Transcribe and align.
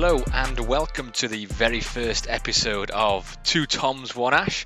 Hello 0.00 0.22
and 0.32 0.60
welcome 0.60 1.10
to 1.10 1.26
the 1.26 1.46
very 1.46 1.80
first 1.80 2.28
episode 2.28 2.92
of 2.92 3.36
Two 3.42 3.66
Toms 3.66 4.14
One 4.14 4.32
Ash. 4.32 4.64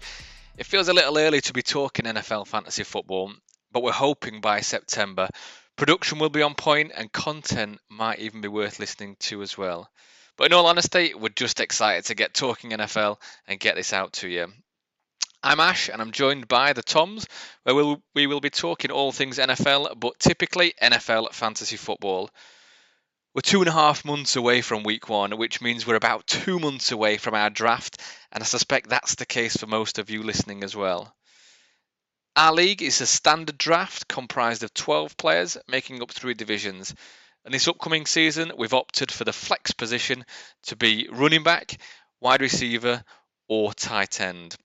It 0.58 0.66
feels 0.66 0.88
a 0.88 0.92
little 0.92 1.16
early 1.16 1.40
to 1.40 1.54
be 1.54 1.62
talking 1.62 2.04
NFL 2.04 2.46
fantasy 2.46 2.84
football, 2.84 3.32
but 3.72 3.82
we're 3.82 3.92
hoping 3.92 4.42
by 4.42 4.60
September 4.60 5.30
production 5.74 6.18
will 6.18 6.28
be 6.28 6.42
on 6.42 6.54
point 6.54 6.92
and 6.94 7.10
content 7.10 7.78
might 7.88 8.18
even 8.18 8.42
be 8.42 8.48
worth 8.48 8.78
listening 8.78 9.16
to 9.20 9.40
as 9.40 9.56
well. 9.56 9.88
But 10.36 10.48
in 10.48 10.52
all 10.52 10.66
honesty, 10.66 11.14
we're 11.14 11.30
just 11.30 11.60
excited 11.60 12.04
to 12.04 12.14
get 12.14 12.34
talking 12.34 12.72
NFL 12.72 13.16
and 13.48 13.58
get 13.58 13.74
this 13.74 13.94
out 13.94 14.12
to 14.12 14.28
you. 14.28 14.48
I'm 15.42 15.60
Ash 15.60 15.88
and 15.88 16.02
I'm 16.02 16.12
joined 16.12 16.46
by 16.46 16.74
the 16.74 16.82
Toms, 16.82 17.26
where 17.62 17.74
we'll, 17.74 18.02
we 18.14 18.26
will 18.26 18.40
be 18.40 18.50
talking 18.50 18.90
all 18.90 19.12
things 19.12 19.38
NFL, 19.38 19.98
but 19.98 20.18
typically 20.18 20.74
NFL 20.82 21.32
fantasy 21.32 21.78
football. 21.78 22.28
We're 23.34 23.40
two 23.40 23.60
and 23.60 23.68
a 23.68 23.72
half 23.72 24.04
months 24.04 24.36
away 24.36 24.60
from 24.60 24.82
week 24.82 25.08
one, 25.08 25.38
which 25.38 25.62
means 25.62 25.86
we're 25.86 25.94
about 25.94 26.26
two 26.26 26.58
months 26.58 26.92
away 26.92 27.16
from 27.16 27.34
our 27.34 27.48
draft, 27.48 27.98
and 28.30 28.42
I 28.42 28.46
suspect 28.46 28.90
that's 28.90 29.14
the 29.14 29.24
case 29.24 29.56
for 29.56 29.66
most 29.66 29.98
of 29.98 30.10
you 30.10 30.22
listening 30.22 30.62
as 30.62 30.76
well. 30.76 31.14
Our 32.36 32.52
league 32.52 32.82
is 32.82 33.00
a 33.00 33.06
standard 33.06 33.56
draft 33.56 34.06
comprised 34.06 34.62
of 34.62 34.74
12 34.74 35.16
players 35.16 35.56
making 35.66 36.02
up 36.02 36.10
three 36.10 36.34
divisions. 36.34 36.94
And 37.46 37.54
this 37.54 37.68
upcoming 37.68 38.04
season, 38.04 38.52
we've 38.56 38.74
opted 38.74 39.10
for 39.10 39.24
the 39.24 39.32
flex 39.32 39.72
position 39.72 40.26
to 40.64 40.76
be 40.76 41.08
running 41.10 41.42
back, 41.42 41.80
wide 42.20 42.42
receiver, 42.42 43.02
or 43.48 43.72
tight 43.72 44.20
end. 44.20 44.56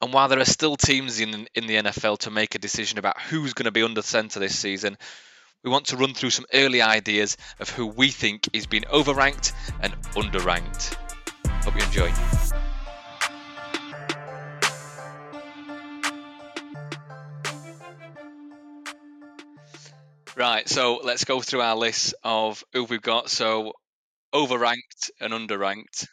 And 0.00 0.12
while 0.12 0.28
there 0.28 0.40
are 0.40 0.44
still 0.44 0.76
teams 0.76 1.18
in, 1.18 1.48
in 1.54 1.66
the 1.66 1.76
NFL 1.76 2.18
to 2.20 2.30
make 2.30 2.54
a 2.54 2.60
decision 2.60 2.98
about 2.98 3.20
who's 3.20 3.54
going 3.54 3.64
to 3.64 3.72
be 3.72 3.82
under 3.82 4.02
centre 4.02 4.38
this 4.38 4.58
season, 4.58 4.96
we 5.62 5.70
want 5.70 5.86
to 5.86 5.96
run 5.96 6.12
through 6.12 6.30
some 6.30 6.46
early 6.52 6.82
ideas 6.82 7.36
of 7.60 7.70
who 7.70 7.86
we 7.86 8.08
think 8.08 8.48
is 8.52 8.66
being 8.66 8.82
overranked 8.84 9.52
and 9.80 9.92
underranked. 10.14 10.94
Hope 11.64 11.76
you 11.76 11.82
enjoy. 11.84 12.12
Right, 20.34 20.68
so 20.68 21.00
let's 21.04 21.24
go 21.24 21.40
through 21.40 21.60
our 21.60 21.76
list 21.76 22.14
of 22.24 22.64
who 22.72 22.84
we've 22.84 23.02
got. 23.02 23.30
So, 23.30 23.74
overranked 24.34 25.10
and 25.20 25.32
underranked. 25.32 26.08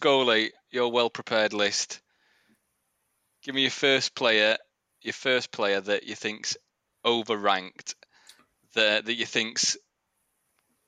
Goalie, 0.00 0.50
your 0.70 0.92
well 0.92 1.10
prepared 1.10 1.52
list. 1.52 2.00
Give 3.42 3.54
me 3.54 3.62
your 3.62 3.70
first 3.70 4.14
player, 4.14 4.56
your 5.00 5.14
first 5.14 5.50
player 5.50 5.80
that 5.80 6.04
you 6.04 6.14
think's 6.14 6.56
overranked 7.04 7.94
that 8.78 9.06
that 9.06 9.14
you 9.14 9.26
think's 9.26 9.76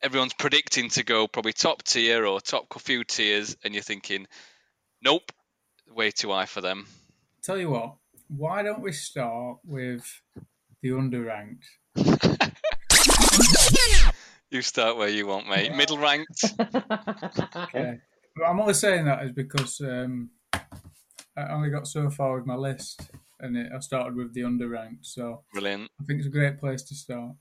everyone's 0.03 0.35
predicting 0.35 0.89
to 0.91 1.05
go 1.05 1.27
probably 1.27 1.53
top 1.53 1.83
tier 1.83 2.25
or 2.25 2.41
top 2.41 2.67
few 2.81 3.05
tiers, 3.05 3.57
and 3.65 3.75
you're 3.75 3.83
thinking, 3.83 4.27
nope, 5.03 5.33
way 5.93 6.11
too 6.11 6.31
high 6.31 6.47
for 6.47 6.61
them. 6.61 6.87
Tell 7.43 7.59
you 7.59 7.71
what, 7.71 7.97
why 8.29 8.63
don't 8.63 8.81
we 8.81 8.93
start 8.93 9.59
with 9.65 10.05
the 10.83 10.91
underranked? 10.91 11.65
you 14.51 14.63
start 14.63 14.97
where 14.97 15.09
you 15.09 15.27
want, 15.27 15.49
mate. 15.49 15.75
Middle 15.75 15.99
ranked. 15.99 16.45
okay. 16.61 17.99
But 18.37 18.45
I'm 18.47 18.61
only 18.61 18.75
saying 18.75 19.07
that 19.07 19.25
is 19.25 19.33
because 19.33 19.81
um, 19.81 20.31
I 21.37 21.49
only 21.51 21.71
got 21.71 21.87
so 21.87 22.11
far 22.11 22.37
with 22.37 22.47
my 22.47 22.55
list, 22.55 23.11
and 23.41 23.57
it, 23.57 23.73
I 23.75 23.81
started 23.81 24.15
with 24.15 24.35
the 24.35 24.43
underranked. 24.43 25.03
So 25.03 25.43
brilliant. 25.53 25.91
I 26.01 26.05
think 26.05 26.19
it's 26.19 26.29
a 26.29 26.31
great 26.31 26.61
place 26.61 26.83
to 26.85 26.95
start. 26.95 27.33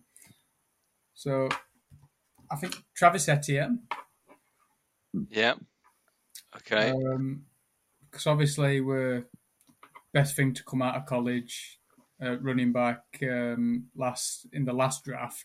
So 1.20 1.50
I 2.50 2.56
think 2.56 2.82
Travis 2.96 3.28
Etienne. 3.28 3.82
Yeah. 5.30 5.56
Okay. 6.56 6.94
Because 8.10 8.26
um, 8.26 8.32
obviously 8.32 8.80
we're 8.80 9.26
best 10.14 10.38
thing 10.38 10.54
to 10.54 10.64
come 10.64 10.82
out 10.82 10.96
of 10.96 11.06
college, 11.06 11.78
uh, 12.24 12.40
running 12.40 12.72
back 12.72 13.02
um, 13.24 13.88
last 13.98 14.48
in 14.54 14.64
the 14.64 14.72
last 14.72 15.04
draft, 15.04 15.44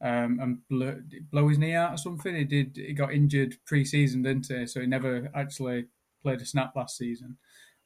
um, 0.00 0.38
and 0.40 0.58
blew, 0.68 1.02
blow 1.32 1.48
his 1.48 1.58
knee 1.58 1.74
out 1.74 1.94
or 1.94 1.96
something. 1.96 2.36
He 2.36 2.44
did. 2.44 2.76
He 2.76 2.92
got 2.92 3.12
injured 3.12 3.56
pre-season, 3.66 4.22
didn't 4.22 4.46
he? 4.46 4.68
So 4.68 4.80
he 4.80 4.86
never 4.86 5.32
actually 5.34 5.86
played 6.22 6.40
a 6.40 6.46
snap 6.46 6.76
last 6.76 6.96
season. 6.96 7.38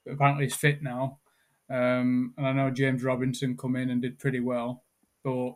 But 0.04 0.12
apparently 0.12 0.44
he's 0.44 0.54
fit 0.54 0.83
now. 0.83 1.21
Um, 1.71 2.34
and 2.37 2.47
I 2.47 2.53
know 2.53 2.69
James 2.69 3.03
Robinson 3.03 3.56
come 3.56 3.75
in 3.75 3.88
and 3.88 4.03
did 4.03 4.19
pretty 4.19 4.41
well, 4.41 4.84
but 5.25 5.54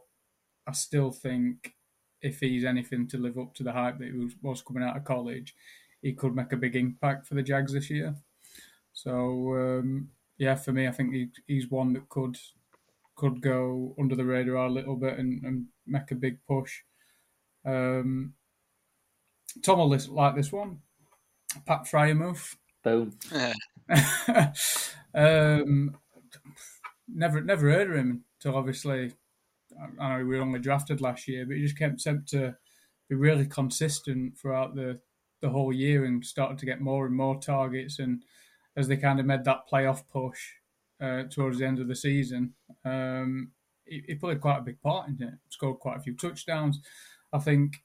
I 0.70 0.72
still 0.72 1.10
think 1.10 1.74
if 2.22 2.38
he's 2.38 2.64
anything 2.64 3.08
to 3.08 3.18
live 3.18 3.36
up 3.38 3.54
to 3.54 3.64
the 3.64 3.72
hype 3.72 3.98
that 3.98 4.12
he 4.12 4.16
was, 4.16 4.34
was 4.40 4.62
coming 4.62 4.84
out 4.84 4.96
of 4.96 5.04
college, 5.04 5.54
he 6.00 6.12
could 6.12 6.34
make 6.34 6.52
a 6.52 6.56
big 6.56 6.76
impact 6.76 7.26
for 7.26 7.34
the 7.34 7.42
Jags 7.42 7.72
this 7.72 7.90
year. 7.90 8.14
So 8.92 9.56
um, 9.56 10.10
yeah, 10.38 10.54
for 10.54 10.72
me, 10.72 10.86
I 10.86 10.92
think 10.92 11.12
he, 11.12 11.28
he's 11.48 11.70
one 11.70 11.92
that 11.94 12.08
could 12.08 12.36
could 13.16 13.40
go 13.42 13.96
under 13.98 14.14
the 14.14 14.24
radar 14.24 14.66
a 14.66 14.70
little 14.70 14.96
bit 14.96 15.18
and, 15.18 15.44
and 15.44 15.66
make 15.86 16.10
a 16.12 16.14
big 16.14 16.38
push. 16.46 16.72
Um, 17.66 18.34
Tom 19.64 19.78
will 19.80 19.88
like 19.88 20.36
this 20.36 20.52
one. 20.52 20.78
Pat 21.66 21.84
Freiermuth. 21.84 22.54
Boom. 22.84 23.18
um, 25.14 25.96
never 27.08 27.40
never 27.40 27.70
heard 27.70 27.90
of 27.90 27.96
him 27.96 28.24
until 28.38 28.56
obviously 28.56 29.12
I 30.00 30.18
know 30.18 30.24
we 30.24 30.36
were 30.36 30.42
only 30.42 30.60
drafted 30.60 31.00
last 31.00 31.28
year, 31.28 31.46
but 31.46 31.56
he 31.56 31.62
just 31.62 31.78
kept 31.78 32.00
seemed 32.00 32.26
to 32.28 32.54
be 33.08 33.16
really 33.16 33.46
consistent 33.46 34.38
throughout 34.38 34.74
the 34.74 35.00
the 35.40 35.48
whole 35.48 35.72
year 35.72 36.04
and 36.04 36.24
started 36.24 36.58
to 36.58 36.66
get 36.66 36.80
more 36.80 37.06
and 37.06 37.16
more 37.16 37.40
targets. 37.40 37.98
And 37.98 38.22
as 38.76 38.88
they 38.88 38.96
kind 38.96 39.18
of 39.18 39.26
made 39.26 39.44
that 39.44 39.62
playoff 39.72 40.02
push 40.12 40.38
uh, 41.02 41.24
towards 41.30 41.58
the 41.58 41.66
end 41.66 41.78
of 41.78 41.88
the 41.88 41.96
season, 41.96 42.54
um, 42.84 43.52
he, 43.86 44.02
he, 44.06 44.14
played 44.16 44.40
quite 44.40 44.58
a 44.58 44.62
big 44.62 44.80
part 44.82 45.08
in 45.08 45.16
it. 45.22 45.34
Scored 45.48 45.80
quite 45.80 45.96
a 45.96 46.00
few 46.00 46.14
touchdowns. 46.14 46.80
I 47.32 47.38
think 47.38 47.76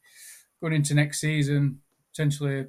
going 0.61 0.73
into 0.73 0.93
next 0.93 1.21
season, 1.21 1.79
potentially 2.13 2.59
a 2.59 2.65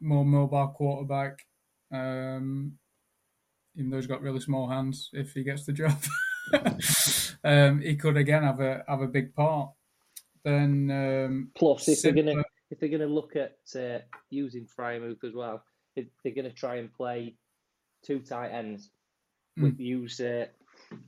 more 0.00 0.24
mobile 0.24 0.68
quarterback. 0.68 1.46
Um, 1.90 2.72
even 3.76 3.90
though 3.90 3.96
he's 3.96 4.06
got 4.06 4.22
really 4.22 4.40
small 4.40 4.68
hands, 4.68 5.10
if 5.12 5.32
he 5.32 5.44
gets 5.44 5.64
the 5.64 5.72
job. 5.72 5.98
um, 7.46 7.80
he 7.80 7.94
could 7.94 8.16
again 8.16 8.42
have 8.42 8.60
a 8.60 8.84
have 8.88 9.00
a 9.00 9.06
big 9.06 9.32
part. 9.34 9.70
Then 10.44 10.90
um, 10.90 11.50
plus, 11.56 11.88
if 11.88 12.02
they're 12.02 12.12
gonna 12.12 12.42
if 12.70 12.80
they're 12.80 12.88
gonna 12.88 13.06
look 13.06 13.36
at 13.36 13.58
uh, 13.76 14.00
using 14.30 14.66
Freiermuth 14.66 15.22
as 15.22 15.32
well, 15.32 15.62
if 15.94 16.06
they're 16.22 16.34
gonna 16.34 16.52
try 16.52 16.76
and 16.76 16.92
play 16.92 17.36
two 18.04 18.18
tight 18.18 18.48
ends, 18.48 18.90
mm. 19.58 19.62
with 19.62 19.78
use 19.78 20.18
uh, 20.20 20.46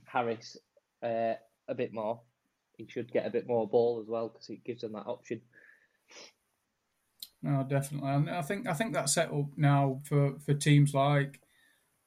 Harris 0.05 0.55
uh, 1.03 1.33
a 1.67 1.75
bit 1.75 1.93
more, 1.93 2.21
he 2.77 2.87
should 2.87 3.11
get 3.11 3.27
a 3.27 3.29
bit 3.29 3.45
more 3.45 3.67
ball 3.67 3.99
as 4.01 4.07
well 4.07 4.29
because 4.29 4.49
it 4.49 4.63
gives 4.63 4.81
them 4.81 4.93
that 4.93 5.07
option. 5.07 5.41
No, 7.43 7.65
definitely, 7.69 8.09
and 8.09 8.29
I 8.29 8.41
think 8.43 8.65
I 8.65 8.73
think 8.73 8.93
that's 8.93 9.13
set 9.13 9.33
up 9.33 9.49
now 9.57 9.99
for 10.05 10.39
for 10.39 10.53
teams 10.53 10.93
like. 10.93 11.41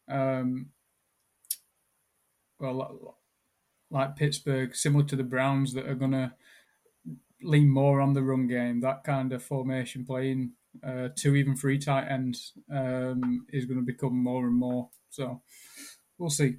Um, 0.08 0.70
well, 2.58 3.16
like 3.92 4.16
Pittsburgh, 4.16 4.74
similar 4.74 5.04
to 5.04 5.16
the 5.16 5.22
Browns, 5.22 5.74
that 5.74 5.86
are 5.86 5.94
going 5.94 6.12
to 6.12 6.32
lean 7.42 7.68
more 7.68 8.00
on 8.00 8.14
the 8.14 8.22
run 8.22 8.48
game. 8.48 8.80
That 8.80 9.04
kind 9.04 9.32
of 9.32 9.42
formation, 9.42 10.04
playing 10.04 10.52
uh, 10.82 11.08
two, 11.14 11.36
even 11.36 11.54
three 11.56 11.78
tight 11.78 12.08
ends, 12.08 12.54
um, 12.72 13.46
is 13.52 13.66
going 13.66 13.78
to 13.78 13.84
become 13.84 14.16
more 14.16 14.46
and 14.46 14.56
more. 14.56 14.88
So 15.10 15.42
we'll 16.18 16.30
see. 16.30 16.56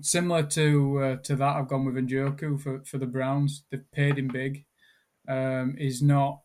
similar 0.00 0.44
to 0.44 0.98
uh, 0.98 1.16
to 1.16 1.36
that, 1.36 1.56
I've 1.56 1.68
gone 1.68 1.84
with 1.84 1.96
Njoku 1.96 2.60
for, 2.60 2.82
for 2.84 2.98
the 2.98 3.06
Browns. 3.06 3.64
They've 3.70 3.92
paid 3.92 4.18
him 4.18 4.28
big. 4.28 4.64
Um, 5.28 5.76
he's 5.78 6.02
not 6.02 6.40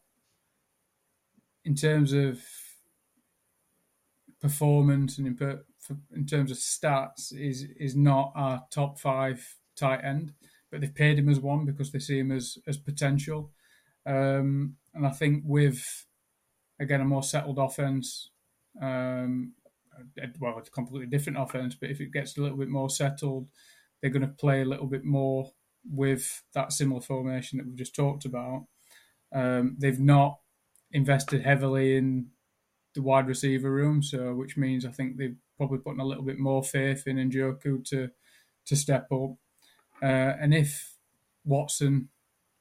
in 1.63 1.75
terms 1.75 2.13
of 2.13 2.39
performance 4.41 5.17
and 5.17 5.27
in, 5.27 5.35
per, 5.35 5.63
in 6.15 6.25
terms 6.25 6.51
of 6.51 6.57
stats 6.57 7.33
is 7.33 7.65
is 7.79 7.95
not 7.95 8.31
our 8.35 8.63
top 8.69 8.99
five 8.99 9.55
tight 9.75 10.03
end, 10.03 10.33
but 10.71 10.81
they've 10.81 10.93
paid 10.93 11.19
him 11.19 11.29
as 11.29 11.39
one 11.39 11.65
because 11.65 11.91
they 11.91 11.99
see 11.99 12.19
him 12.19 12.31
as 12.31 12.57
as 12.67 12.77
potential. 12.77 13.51
Um, 14.05 14.77
and 14.93 15.05
I 15.05 15.11
think 15.11 15.43
with 15.45 16.05
again 16.79 17.01
a 17.01 17.05
more 17.05 17.23
settled 17.23 17.59
offense, 17.59 18.29
um, 18.81 19.53
well, 20.39 20.57
it's 20.59 20.69
a 20.69 20.71
completely 20.71 21.07
different 21.07 21.39
offense, 21.39 21.75
but 21.75 21.89
if 21.89 22.01
it 22.01 22.11
gets 22.11 22.37
a 22.37 22.41
little 22.41 22.57
bit 22.57 22.69
more 22.69 22.89
settled, 22.89 23.47
they're 24.01 24.11
going 24.11 24.21
to 24.21 24.27
play 24.27 24.61
a 24.61 24.65
little 24.65 24.87
bit 24.87 25.03
more 25.03 25.51
with 25.89 26.43
that 26.53 26.73
similar 26.73 27.01
formation 27.01 27.57
that 27.57 27.65
we've 27.65 27.75
just 27.77 27.95
talked 27.95 28.25
about. 28.25 28.65
Um, 29.33 29.75
they've 29.79 29.99
not 29.99 30.39
invested 30.91 31.43
heavily 31.43 31.97
in 31.97 32.27
the 32.93 33.01
wide 33.01 33.27
receiver 33.27 33.71
room, 33.71 34.01
so 34.01 34.33
which 34.33 34.57
means 34.57 34.85
I 34.85 34.91
think 34.91 35.17
they've 35.17 35.35
probably 35.57 35.79
putting 35.79 35.99
a 35.99 36.05
little 36.05 36.23
bit 36.23 36.39
more 36.39 36.63
faith 36.63 37.07
in 37.07 37.17
Njoku 37.17 37.83
to 37.89 38.09
to 38.65 38.75
step 38.75 39.07
up. 39.11 39.35
Uh, 40.05 40.37
and 40.39 40.53
if 40.53 40.93
Watson 41.45 42.09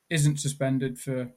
isn't 0.09 0.41
suspended 0.41 0.99
for 0.99 1.31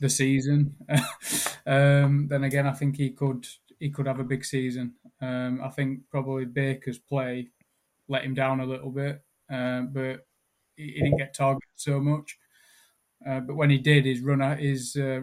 the 0.00 0.08
season, 0.08 0.76
um, 1.66 2.28
then 2.28 2.44
again 2.44 2.66
I 2.66 2.72
think 2.72 2.96
he 2.96 3.10
could 3.10 3.44
he 3.80 3.90
could 3.90 4.06
have 4.06 4.20
a 4.20 4.24
big 4.24 4.44
season. 4.44 4.94
Um, 5.20 5.60
I 5.64 5.68
think 5.70 6.00
probably 6.10 6.44
Baker's 6.44 6.98
play 6.98 7.48
let 8.08 8.24
him 8.24 8.34
down 8.34 8.60
a 8.60 8.66
little 8.66 8.90
bit, 8.90 9.20
uh, 9.52 9.80
but 9.82 10.26
he, 10.76 10.92
didn't 10.92 11.18
get 11.18 11.34
targeted 11.34 11.68
so 11.74 11.98
much. 11.98 12.38
Uh, 13.26 13.40
but 13.40 13.56
when 13.56 13.70
he 13.70 13.78
did, 13.78 14.04
his 14.04 14.20
run 14.20 14.40
his 14.58 14.94
uh, 14.96 15.22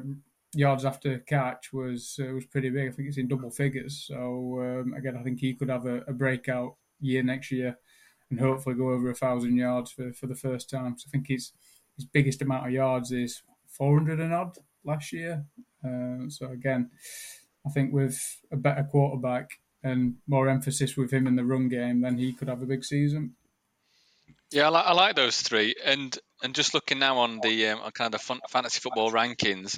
yards 0.53 0.83
after 0.83 1.19
catch 1.19 1.71
was 1.71 2.19
uh, 2.21 2.33
was 2.33 2.45
pretty 2.45 2.69
big. 2.69 2.89
I 2.89 2.91
think 2.91 3.07
it's 3.07 3.17
in 3.17 3.27
double 3.27 3.51
figures. 3.51 4.05
So 4.07 4.59
um, 4.59 4.93
again, 4.97 5.15
I 5.17 5.23
think 5.23 5.39
he 5.39 5.53
could 5.53 5.69
have 5.69 5.85
a, 5.85 6.01
a, 6.07 6.13
breakout 6.13 6.75
year 6.99 7.23
next 7.23 7.51
year, 7.51 7.77
and 8.33 8.39
hopefully 8.39 8.75
go 8.75 8.89
over 8.89 9.11
a 9.11 9.15
thousand 9.15 9.55
yards 9.57 9.91
for, 9.91 10.11
for 10.11 10.25
the 10.25 10.35
first 10.35 10.69
time. 10.69 10.97
So 10.97 11.05
I 11.07 11.11
think 11.11 11.27
his 11.27 11.53
his 11.95 12.05
biggest 12.05 12.41
amount 12.41 12.65
of 12.65 12.73
yards 12.73 13.11
is 13.11 13.43
four 13.67 13.95
hundred 13.95 14.19
and 14.19 14.33
odd 14.33 14.57
last 14.83 15.13
year. 15.13 15.45
Uh, 15.85 16.29
so 16.29 16.47
again, 16.47 16.89
I 17.65 17.69
think 17.69 17.93
with 17.93 18.41
a 18.51 18.57
better 18.57 18.83
quarterback 18.83 19.59
and 19.83 20.15
more 20.27 20.49
emphasis 20.49 20.97
with 20.97 21.11
him 21.11 21.27
in 21.27 21.35
the 21.35 21.43
run 21.43 21.69
game, 21.69 22.01
then 22.01 22.17
he 22.17 22.33
could 22.33 22.47
have 22.47 22.63
a 22.63 22.65
big 22.65 22.83
season. 22.83 23.35
Yeah, 24.51 24.67
I 24.67 24.69
like, 24.69 24.85
I 24.85 24.93
like 24.93 25.15
those 25.15 25.41
three, 25.41 25.75
and 25.85 26.17
and 26.41 26.55
just 26.55 26.73
looking 26.73 26.99
now 26.99 27.19
on 27.19 27.39
the 27.41 27.67
um, 27.67 27.81
on 27.81 27.91
kind 27.91 28.15
of 28.15 28.21
fantasy 28.21 28.79
football 28.79 29.11
rankings, 29.11 29.77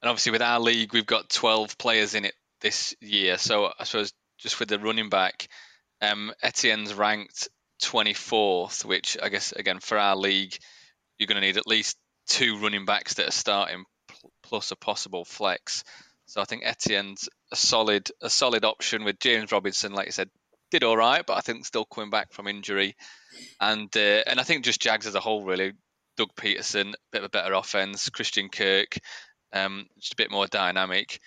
and 0.00 0.08
obviously 0.08 0.32
with 0.32 0.42
our 0.42 0.60
league 0.60 0.94
we've 0.94 1.04
got 1.04 1.28
twelve 1.28 1.76
players 1.76 2.14
in 2.14 2.24
it 2.24 2.34
this 2.62 2.94
year. 3.00 3.36
So 3.36 3.70
I 3.78 3.84
suppose 3.84 4.12
just 4.38 4.58
with 4.58 4.70
the 4.70 4.78
running 4.78 5.10
back, 5.10 5.48
um, 6.00 6.32
Etienne's 6.42 6.94
ranked 6.94 7.48
twenty 7.80 8.14
fourth, 8.14 8.84
which 8.84 9.16
I 9.22 9.28
guess 9.28 9.52
again 9.52 9.80
for 9.80 9.98
our 9.98 10.16
league 10.16 10.56
you're 11.18 11.26
going 11.26 11.40
to 11.40 11.46
need 11.46 11.58
at 11.58 11.66
least 11.66 11.96
two 12.26 12.58
running 12.58 12.86
backs 12.86 13.14
that 13.14 13.28
are 13.28 13.32
starting 13.32 13.84
plus 14.42 14.70
a 14.70 14.76
possible 14.76 15.24
flex. 15.24 15.84
So 16.26 16.40
I 16.40 16.44
think 16.44 16.64
Etienne's 16.64 17.28
a 17.52 17.56
solid 17.56 18.10
a 18.22 18.30
solid 18.30 18.64
option 18.64 19.04
with 19.04 19.18
James 19.18 19.52
Robinson, 19.52 19.92
like 19.92 20.06
you 20.06 20.12
said, 20.12 20.30
did 20.70 20.84
all 20.84 20.96
right, 20.96 21.24
but 21.26 21.36
I 21.36 21.40
think 21.40 21.66
still 21.66 21.84
coming 21.84 22.10
back 22.10 22.32
from 22.32 22.46
injury, 22.46 22.96
and 23.60 23.94
uh, 23.96 24.22
and 24.26 24.40
I 24.40 24.44
think 24.44 24.64
just 24.64 24.80
Jags 24.80 25.06
as 25.06 25.14
a 25.14 25.20
whole 25.20 25.44
really. 25.44 25.72
Doug 26.16 26.34
Pederson, 26.34 26.90
a 26.92 26.96
bit 27.12 27.22
of 27.22 27.24
a 27.24 27.28
better 27.30 27.54
offense. 27.54 28.10
Christian 28.10 28.50
Kirk, 28.50 28.98
um, 29.54 29.86
just 29.98 30.12
a 30.12 30.16
bit 30.16 30.30
more 30.30 30.46
dynamic. 30.46 31.18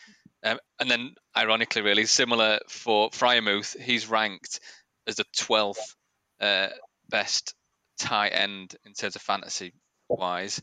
Um, 0.44 0.60
and 0.80 0.92
then, 0.92 1.16
ironically, 1.36 1.82
really 1.82 2.06
similar 2.06 2.60
for 2.68 3.10
Freiermuth, 3.10 3.80
he's 3.80 4.08
ranked 4.08 4.60
as 5.08 5.16
the 5.16 5.26
12th 5.36 5.96
uh, 6.44 6.70
best 7.10 7.56
tight 7.98 8.30
end 8.30 8.76
in 8.86 8.94
terms 8.94 9.16
of 9.16 9.22
fantasy 9.22 9.74
wise, 10.10 10.62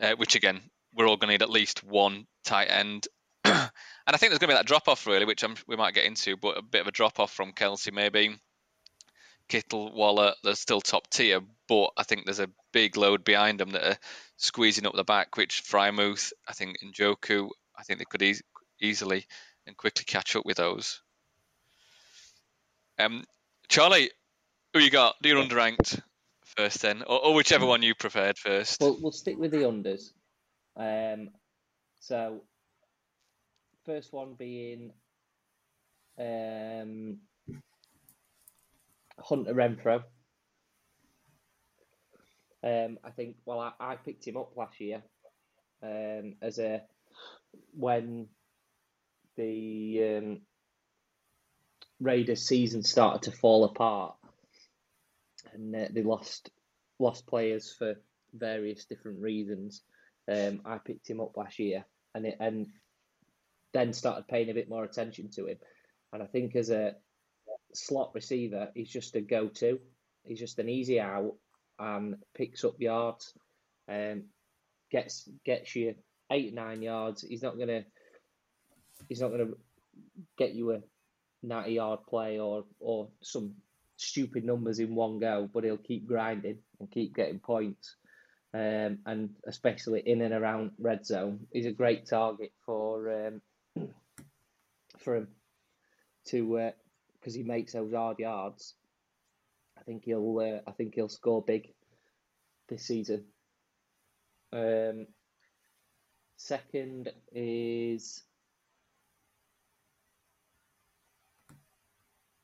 uh, 0.00 0.12
which 0.16 0.34
again, 0.34 0.60
we're 0.94 1.08
all 1.08 1.16
going 1.16 1.28
to 1.28 1.34
need 1.34 1.42
at 1.42 1.50
least 1.50 1.82
one 1.82 2.26
tight 2.44 2.66
end 2.66 3.08
and 3.44 3.70
I 4.06 4.16
think 4.16 4.30
there's 4.30 4.38
going 4.38 4.50
to 4.50 4.54
be 4.54 4.58
that 4.58 4.66
drop 4.66 4.88
off 4.88 5.06
really, 5.06 5.24
which 5.24 5.42
I'm, 5.42 5.56
we 5.66 5.76
might 5.76 5.94
get 5.94 6.04
into, 6.04 6.36
but 6.36 6.58
a 6.58 6.62
bit 6.62 6.82
of 6.82 6.86
a 6.86 6.92
drop 6.92 7.18
off 7.18 7.32
from 7.32 7.52
Kelce 7.52 7.92
maybe. 7.92 8.36
Kittle, 9.48 9.92
Waller, 9.92 10.34
they're 10.44 10.54
still 10.54 10.80
top 10.80 11.10
tier, 11.10 11.40
but 11.68 11.90
I 11.96 12.04
think 12.04 12.24
there's 12.24 12.38
a 12.38 12.50
big 12.72 12.96
load 12.96 13.24
behind 13.24 13.58
them 13.58 13.70
that 13.70 13.86
are 13.86 13.98
squeezing 14.36 14.86
up 14.86 14.94
the 14.94 15.04
back, 15.04 15.36
which 15.36 15.64
Freiermuth, 15.64 16.32
I 16.48 16.52
think 16.52 16.76
Njoku, 16.82 17.48
I 17.76 17.82
think 17.82 17.98
they 17.98 18.04
could 18.04 18.22
e- 18.22 18.40
easily 18.80 19.26
and 19.66 19.76
quickly 19.76 20.04
catch 20.06 20.36
up 20.36 20.46
with 20.46 20.58
those. 20.58 21.02
Um, 22.98 23.24
Charlie, 23.68 24.10
who 24.72 24.80
you 24.80 24.90
got? 24.90 25.16
Do 25.22 25.28
your 25.28 25.42
underranked 25.42 26.00
first 26.56 26.82
then, 26.82 27.02
or, 27.02 27.26
or 27.26 27.34
whichever 27.34 27.66
one 27.66 27.82
you 27.82 27.94
preferred 27.94 28.38
first. 28.38 28.80
Well, 28.80 28.98
we'll 29.00 29.12
stick 29.12 29.38
with 29.38 29.50
the 29.50 29.58
unders. 29.58 30.12
Um, 30.76 31.30
so 32.00 32.42
First 33.84 34.12
one 34.12 34.34
being 34.34 34.92
um, 36.16 37.18
Hunter 39.18 39.54
Renfrow. 39.54 40.04
Um, 42.64 42.98
I 43.02 43.10
think 43.10 43.36
well, 43.44 43.58
I, 43.58 43.72
I 43.80 43.96
picked 43.96 44.24
him 44.24 44.36
up 44.36 44.56
last 44.56 44.80
year 44.80 45.02
um, 45.82 46.34
as 46.40 46.60
a 46.60 46.82
when 47.74 48.28
the 49.36 50.18
um, 50.18 50.40
Raiders 52.00 52.46
season 52.46 52.84
started 52.84 53.22
to 53.22 53.36
fall 53.36 53.64
apart 53.64 54.14
and 55.52 55.74
uh, 55.74 55.88
they 55.90 56.02
lost 56.02 56.50
lost 56.98 57.26
players 57.26 57.74
for 57.76 57.94
various 58.34 58.84
different 58.84 59.20
reasons. 59.20 59.82
Um, 60.30 60.62
I 60.64 60.78
picked 60.78 61.08
him 61.08 61.20
up 61.20 61.36
last 61.36 61.58
year, 61.58 61.84
and 62.14 62.26
it, 62.26 62.36
and 62.40 62.68
then 63.72 63.92
started 63.92 64.28
paying 64.28 64.50
a 64.50 64.54
bit 64.54 64.68
more 64.68 64.84
attention 64.84 65.30
to 65.30 65.46
him. 65.46 65.58
And 66.12 66.22
I 66.22 66.26
think 66.26 66.54
as 66.56 66.70
a 66.70 66.94
slot 67.74 68.12
receiver, 68.14 68.68
he's 68.74 68.90
just 68.90 69.16
a 69.16 69.20
go 69.20 69.48
to. 69.48 69.78
He's 70.24 70.38
just 70.38 70.58
an 70.58 70.68
easy 70.68 71.00
out 71.00 71.34
and 71.78 72.16
picks 72.34 72.64
up 72.64 72.76
yards, 72.78 73.34
um, 73.88 74.24
gets 74.90 75.28
gets 75.44 75.74
you 75.74 75.94
eight 76.30 76.54
nine 76.54 76.82
yards. 76.82 77.22
He's 77.22 77.42
not 77.42 77.58
gonna 77.58 77.84
he's 79.08 79.20
not 79.20 79.30
gonna 79.30 79.50
get 80.38 80.54
you 80.54 80.72
a 80.72 80.80
ninety 81.42 81.72
yard 81.72 82.00
play 82.08 82.38
or 82.38 82.64
or 82.78 83.08
some 83.22 83.54
stupid 84.02 84.44
numbers 84.44 84.78
in 84.78 84.94
one 84.94 85.18
go, 85.18 85.48
but 85.52 85.64
he'll 85.64 85.76
keep 85.76 86.06
grinding 86.06 86.58
and 86.80 86.90
keep 86.90 87.14
getting 87.14 87.38
points. 87.38 87.96
Um, 88.54 88.98
and 89.06 89.30
especially 89.46 90.02
in 90.04 90.20
and 90.20 90.34
around 90.34 90.72
red 90.78 91.06
zone, 91.06 91.46
he's 91.52 91.66
a 91.66 91.72
great 91.72 92.06
target 92.06 92.52
for 92.66 93.26
um, 93.26 93.40
for 94.98 95.16
him 95.16 95.28
to 96.26 96.72
because 97.18 97.34
uh, 97.34 97.38
he 97.38 97.44
makes 97.44 97.72
those 97.72 97.92
hard 97.92 98.18
yards. 98.18 98.74
I 99.78 99.82
think 99.84 100.04
he'll 100.04 100.38
uh, 100.38 100.68
I 100.68 100.72
think 100.72 100.94
he'll 100.94 101.08
score 101.08 101.42
big 101.42 101.72
this 102.68 102.86
season. 102.86 103.24
Um, 104.52 105.06
second 106.36 107.10
is 107.32 108.22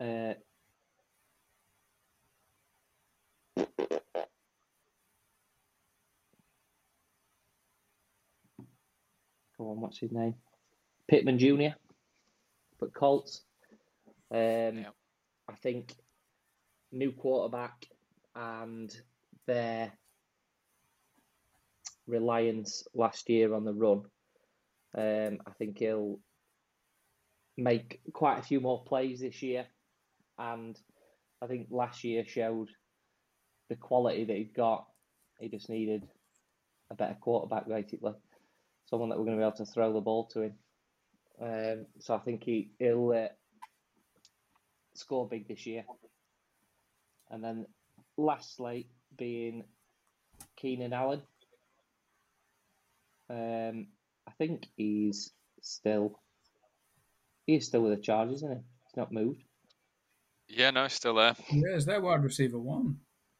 uh, 0.01 0.35
Come 9.57 9.67
on, 9.67 9.81
what's 9.81 9.99
his 9.99 10.13
name? 10.13 10.35
Pittman 11.09 11.39
Jr. 11.39 11.75
But 12.79 12.95
Colts, 12.95 13.43
um, 14.31 14.39
yeah. 14.39 14.91
I 15.49 15.55
think 15.55 15.95
new 16.93 17.13
quarterback 17.13 17.87
and 18.37 18.95
their 19.47 19.93
reliance 22.07 22.87
last 22.95 23.29
year 23.29 23.53
on 23.55 23.65
the 23.65 23.75
run. 23.75 24.03
Um, 24.97 25.39
I 25.47 25.51
think 25.59 25.79
he'll 25.79 26.21
make 27.57 28.01
quite 28.13 28.39
a 28.39 28.43
few 28.43 28.61
more 28.61 28.85
plays 28.85 29.21
this 29.21 29.43
year, 29.43 29.67
and 30.39 30.79
I 31.43 31.47
think 31.47 31.67
last 31.71 32.05
year 32.05 32.25
showed 32.25 32.69
the 33.69 33.77
quality 33.77 34.25
that 34.25 34.37
he'd 34.37 34.55
got. 34.55 34.87
He 35.41 35.49
just 35.49 35.69
needed 35.69 36.07
a 36.91 36.95
better 36.95 37.17
quarterback, 37.21 37.69
basically, 37.69 38.15
someone 38.87 39.09
that 39.11 39.19
we're 39.19 39.25
going 39.25 39.37
to 39.37 39.43
be 39.43 39.47
able 39.47 39.57
to 39.57 39.67
throw 39.67 39.93
the 39.93 40.01
ball 40.01 40.27
to 40.33 40.43
him. 40.43 40.55
Um, 41.41 41.87
so 42.01 42.15
I 42.15 42.19
think 42.19 42.43
he, 42.43 42.71
he'll 42.79 43.13
uh, 43.13 43.29
score 44.95 45.29
big 45.29 45.47
this 45.47 45.67
year. 45.67 45.85
And 47.31 47.45
then 47.45 47.67
lastly, 48.17 48.89
being 49.17 49.65
Keenan 50.57 50.93
Allen. 50.93 51.23
Um, 53.31 53.89
I 54.27 54.31
think 54.39 54.67
he's 54.77 55.33
still 55.61 56.19
he's 57.47 57.67
still 57.67 57.83
with 57.83 57.97
the 57.97 58.03
Chargers, 58.03 58.37
isn't 58.37 58.51
he? 58.51 58.63
He's 58.87 58.97
not 58.97 59.13
moved. 59.13 59.43
Yeah, 60.49 60.71
no, 60.71 60.89
still 60.89 61.15
there. 61.15 61.37
Yeah, 61.51 61.75
is 61.75 61.85
that 61.87 62.03
wide 62.03 62.25
receiver 62.25 62.59
one? 62.59 62.97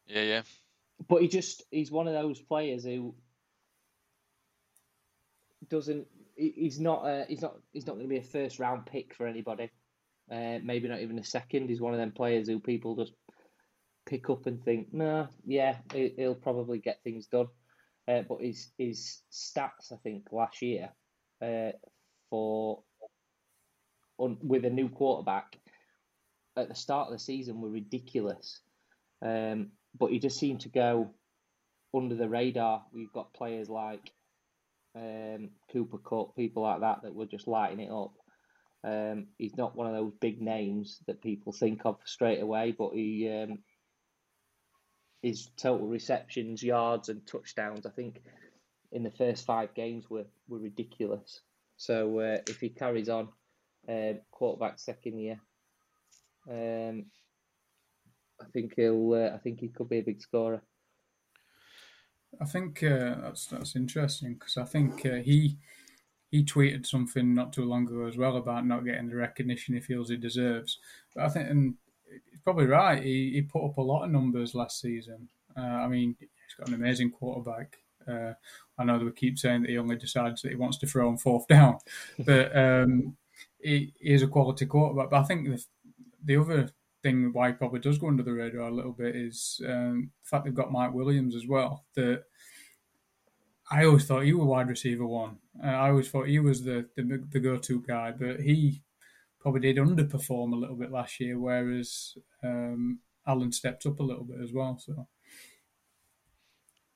Yeah, 0.09 0.23
yeah. 0.23 0.41
But 1.07 1.21
he 1.21 1.27
just 1.27 1.63
he's 1.71 1.91
one 1.91 2.07
of 2.07 2.13
those 2.13 2.39
players 2.39 2.83
who 2.83 3.15
doesn't 5.69 6.07
he's 6.35 6.79
not 6.79 7.05
uh, 7.05 7.25
he's 7.27 7.41
not 7.41 7.57
he's 7.71 7.85
not 7.85 7.93
going 7.93 8.05
to 8.05 8.09
be 8.09 8.17
a 8.17 8.23
first 8.23 8.59
round 8.59 8.85
pick 8.85 9.13
for 9.13 9.27
anybody. 9.27 9.69
Uh, 10.31 10.59
maybe 10.63 10.87
not 10.87 11.01
even 11.01 11.19
a 11.19 11.23
second. 11.23 11.69
He's 11.69 11.81
one 11.81 11.93
of 11.93 11.99
them 11.99 12.11
players 12.11 12.47
who 12.47 12.59
people 12.59 12.95
just 12.95 13.13
pick 14.05 14.29
up 14.29 14.45
and 14.45 14.63
think, 14.63 14.93
nah, 14.93 15.27
yeah, 15.45 15.77
he'll 15.93 16.35
probably 16.35 16.79
get 16.79 17.03
things 17.03 17.27
done. 17.27 17.47
Uh, 18.07 18.23
but 18.27 18.41
his 18.41 18.71
his 18.77 19.21
stats, 19.31 19.93
I 19.93 19.97
think, 20.03 20.27
last 20.31 20.61
year 20.61 20.89
uh, 21.41 21.71
for 22.29 22.83
on, 24.17 24.37
with 24.41 24.65
a 24.65 24.69
new 24.69 24.89
quarterback 24.89 25.57
at 26.57 26.67
the 26.67 26.75
start 26.75 27.07
of 27.07 27.13
the 27.13 27.19
season 27.19 27.61
were 27.61 27.69
ridiculous. 27.69 28.59
Um, 29.21 29.71
but 29.97 30.11
he 30.11 30.19
just 30.19 30.39
seemed 30.39 30.61
to 30.61 30.69
go 30.69 31.11
under 31.95 32.15
the 32.15 32.29
radar. 32.29 32.83
We've 32.93 33.11
got 33.13 33.33
players 33.33 33.69
like 33.69 34.11
um, 34.95 35.49
Cooper 35.71 35.97
Kupp, 35.97 36.35
people 36.35 36.63
like 36.63 36.81
that 36.81 37.03
that 37.03 37.15
were 37.15 37.25
just 37.25 37.47
lighting 37.47 37.79
it 37.79 37.91
up. 37.91 38.13
Um, 38.83 39.27
he's 39.37 39.57
not 39.57 39.75
one 39.75 39.87
of 39.87 39.93
those 39.93 40.13
big 40.21 40.41
names 40.41 40.99
that 41.07 41.21
people 41.21 41.51
think 41.51 41.81
of 41.85 41.97
straight 42.05 42.41
away, 42.41 42.73
but 42.77 42.91
he 42.93 43.29
um, 43.29 43.59
his 45.21 45.49
total 45.57 45.87
receptions, 45.87 46.63
yards, 46.63 47.09
and 47.09 47.25
touchdowns, 47.27 47.85
I 47.85 47.89
think, 47.89 48.21
in 48.91 49.03
the 49.03 49.11
first 49.11 49.45
five 49.45 49.73
games 49.73 50.09
were, 50.09 50.25
were 50.47 50.59
ridiculous. 50.59 51.41
So 51.77 52.19
uh, 52.19 52.37
if 52.47 52.59
he 52.59 52.69
carries 52.69 53.09
on, 53.09 53.29
uh, 53.87 54.13
quarterback 54.31 54.79
second 54.79 55.19
year, 55.19 55.39
um, 56.49 57.05
I 58.41 58.45
think 58.53 58.73
he'll. 58.75 59.13
Uh, 59.13 59.35
I 59.35 59.37
think 59.37 59.59
he 59.59 59.69
could 59.69 59.89
be 59.89 59.99
a 59.99 60.03
big 60.03 60.21
scorer. 60.21 60.61
I 62.39 62.45
think 62.45 62.83
uh, 62.83 63.15
that's 63.21 63.47
that's 63.47 63.75
interesting 63.75 64.35
because 64.35 64.57
I 64.57 64.65
think 64.65 65.05
uh, 65.05 65.15
he 65.15 65.57
he 66.31 66.43
tweeted 66.43 66.85
something 66.85 67.33
not 67.33 67.53
too 67.53 67.65
long 67.65 67.87
ago 67.87 68.05
as 68.05 68.17
well 68.17 68.37
about 68.37 68.65
not 68.65 68.85
getting 68.85 69.09
the 69.09 69.15
recognition 69.15 69.73
he 69.73 69.81
feels 69.81 70.09
he 70.09 70.17
deserves. 70.17 70.77
But 71.15 71.25
I 71.25 71.29
think, 71.29 71.49
and 71.49 71.73
he's 72.29 72.39
probably 72.41 72.67
right. 72.67 73.01
He, 73.01 73.31
he 73.33 73.41
put 73.41 73.65
up 73.65 73.77
a 73.77 73.81
lot 73.81 74.03
of 74.03 74.11
numbers 74.11 74.53
last 74.53 74.79
season. 74.79 75.27
Uh, 75.57 75.61
I 75.61 75.87
mean, 75.87 76.15
he's 76.19 76.29
got 76.57 76.67
an 76.67 76.75
amazing 76.75 77.11
quarterback. 77.11 77.77
Uh, 78.07 78.33
I 78.77 78.83
know 78.83 78.97
that 78.97 79.05
we 79.05 79.11
keep 79.11 79.37
saying 79.37 79.63
that 79.63 79.71
he 79.71 79.77
only 79.77 79.95
decides 79.95 80.41
that 80.41 80.49
he 80.49 80.55
wants 80.55 80.77
to 80.79 80.87
throw 80.87 81.09
on 81.09 81.17
fourth 81.17 81.47
down, 81.49 81.77
but 82.19 82.55
um, 82.55 83.17
he, 83.59 83.93
he, 83.99 84.13
is 84.13 84.21
a 84.21 84.27
quality 84.27 84.65
quarterback. 84.65 85.09
But 85.09 85.21
I 85.21 85.23
think 85.23 85.47
the 85.47 85.63
the 86.23 86.37
other 86.37 86.69
thing 87.01 87.31
why 87.33 87.51
probably 87.51 87.79
does 87.79 87.97
go 87.97 88.07
under 88.07 88.23
the 88.23 88.33
radar 88.33 88.67
a 88.67 88.73
little 88.73 88.91
bit 88.91 89.15
is 89.15 89.61
um, 89.65 90.11
the 90.23 90.29
fact 90.29 90.45
they've 90.45 90.53
got 90.53 90.71
Mike 90.71 90.93
Williams 90.93 91.35
as 91.35 91.47
well. 91.47 91.85
That 91.95 92.23
I 93.71 93.85
always 93.85 94.05
thought 94.05 94.23
he 94.23 94.33
was 94.33 94.45
wide 94.45 94.67
receiver 94.69 95.05
one. 95.05 95.37
Uh, 95.63 95.67
I 95.67 95.89
always 95.89 96.09
thought 96.09 96.27
he 96.27 96.39
was 96.39 96.63
the, 96.63 96.87
the 96.95 97.23
the 97.29 97.39
go 97.39 97.57
to 97.57 97.81
guy, 97.81 98.11
but 98.11 98.39
he 98.39 98.81
probably 99.39 99.61
did 99.61 99.77
underperform 99.77 100.53
a 100.53 100.57
little 100.57 100.75
bit 100.75 100.91
last 100.91 101.19
year, 101.19 101.39
whereas 101.39 102.17
um, 102.43 102.99
Allen 103.27 103.51
stepped 103.51 103.85
up 103.85 103.99
a 103.99 104.03
little 104.03 104.25
bit 104.25 104.41
as 104.41 104.51
well. 104.51 104.77
So. 104.79 105.07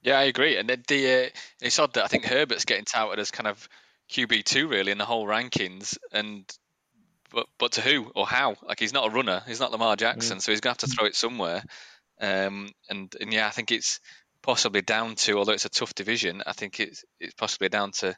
Yeah, 0.01 0.19
I 0.19 0.24
agree. 0.24 0.57
And 0.57 0.67
the 0.69 1.25
uh, 1.25 1.29
it's 1.62 1.79
odd 1.79 1.93
that 1.93 2.03
I 2.03 2.07
think 2.07 2.25
Herbert's 2.25 2.65
getting 2.65 2.86
touted 2.86 3.19
as 3.19 3.31
kind 3.31 3.48
of 3.48 3.69
QB 4.12 4.43
two 4.43 4.67
really 4.67 4.91
in 4.91 4.98
the 4.98 5.05
whole 5.05 5.25
rankings, 5.25 5.98
and 6.12 6.45
but 7.34 7.48
but 7.58 7.74
to 7.74 7.82
who 7.82 8.12
or 8.16 8.25
how? 8.28 8.56
Like 8.63 8.80
he's 8.80 8.94
not 8.94 9.08
a 9.08 9.13
runner. 9.13 9.42
He's 9.48 9.60
not 9.60 9.72
Lamar 9.72 9.96
Jackson, 9.96 10.38
mm. 10.38 10.42
so 10.42 10.52
he's 10.52 10.62
gonna 10.62 10.72
have 10.72 10.78
to 10.80 10.88
throw 10.88 11.06
it 11.06 11.16
somewhere. 11.16 11.63
Um, 12.22 12.70
and 12.90 13.13
and 13.20 13.34
yeah, 13.34 13.48
I 13.48 13.50
think 13.50 13.72
it's 13.72 14.00
possibly 14.42 14.82
down 14.82 15.16
to, 15.16 15.38
although 15.38 15.54
it's 15.54 15.66
a 15.66 15.70
tough 15.70 15.96
division, 15.96 16.44
I 16.46 16.54
think 16.54 16.80
it's 16.80 17.04
it's 17.20 17.34
possibly 17.34 17.70
down 17.70 17.92
to 17.94 18.16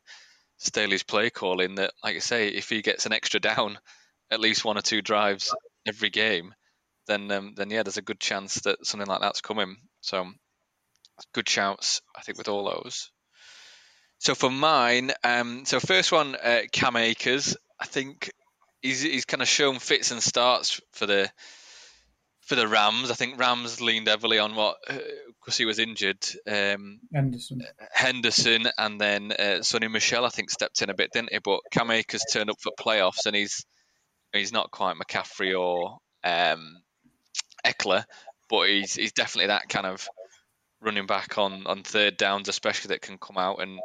Staley's 0.58 1.04
play 1.04 1.30
calling. 1.30 1.76
That, 1.76 1.94
like 2.04 2.16
I 2.16 2.20
say, 2.20 2.50
if 2.50 2.70
he 2.70 2.82
gets 2.82 3.06
an 3.06 3.14
extra 3.14 3.40
down, 3.40 3.78
at 4.32 4.42
least 4.42 4.66
one 4.66 4.78
or 4.78 4.82
two 4.82 5.02
drives 5.02 5.56
every 5.88 6.10
game, 6.10 6.54
then 7.08 7.32
um, 7.32 7.54
then 7.56 7.70
yeah, 7.70 7.84
there's 7.84 7.98
a 7.98 8.02
good 8.04 8.20
chance 8.20 8.56
that 8.62 8.86
something 8.86 9.08
like 9.08 9.22
that's 9.22 9.42
coming. 9.42 9.78
So 10.02 10.28
good 11.34 11.48
shouts, 11.48 12.02
I 12.16 12.22
think, 12.22 12.38
with 12.38 12.50
all 12.50 12.66
those. 12.66 13.12
So 14.20 14.36
for 14.36 14.50
mine, 14.50 15.12
um, 15.24 15.66
so 15.66 15.80
first 15.80 16.12
one, 16.12 16.36
uh, 16.36 16.62
Cam 16.72 16.96
Akers. 16.96 17.56
I 17.80 17.86
think 17.86 18.32
he's 18.86 19.02
he's 19.02 19.26
kind 19.26 19.42
of 19.42 19.48
shown 19.48 19.80
fits 19.80 20.12
and 20.12 20.22
starts 20.22 20.80
for 20.94 21.06
the 21.06 21.30
for 22.42 22.56
the 22.56 22.68
Rams. 22.68 23.10
I 23.12 23.16
think 23.16 23.40
Rams 23.40 23.82
leaned 23.82 24.08
heavily 24.08 24.40
on 24.40 24.56
what 24.56 24.78
because 24.88 25.56
uh, 25.56 25.58
he 25.58 25.66
was 25.66 25.80
injured. 25.80 26.24
Um, 26.48 27.00
Henderson, 27.14 27.62
Henderson, 27.92 28.68
and 28.78 29.02
then 29.02 29.32
uh, 29.32 29.60
Sony 29.62 29.92
Michel. 29.92 30.26
I 30.26 30.30
think 30.30 30.52
stepped 30.52 30.82
in 30.82 30.90
a 30.90 30.94
bit, 30.94 31.12
didn't 31.12 31.34
he? 31.34 31.40
But 31.44 31.62
Cam 31.72 31.92
Akers 31.92 32.24
turned 32.32 32.50
up 32.50 32.62
for 32.62 32.72
playoffs, 32.80 33.26
and 33.26 33.36
he's 33.36 33.66
he's 34.32 34.54
not 34.54 34.72
quite 34.72 34.96
McCaffrey 34.96 35.60
or 35.60 35.98
um, 36.24 36.78
Ekeler, 37.66 38.04
but 38.50 38.70
he's 38.70 38.94
he's 38.94 39.14
definitely 39.14 39.48
that 39.48 39.70
kind 39.70 39.88
of 39.88 40.08
running 40.82 41.08
back 41.08 41.38
on 41.38 41.66
on 41.66 41.84
third 41.84 42.18
downs, 42.18 42.48
especially 42.48 42.90
that 42.90 43.02
can 43.02 43.18
come 43.18 43.38
out 43.38 43.62
and 43.62 43.80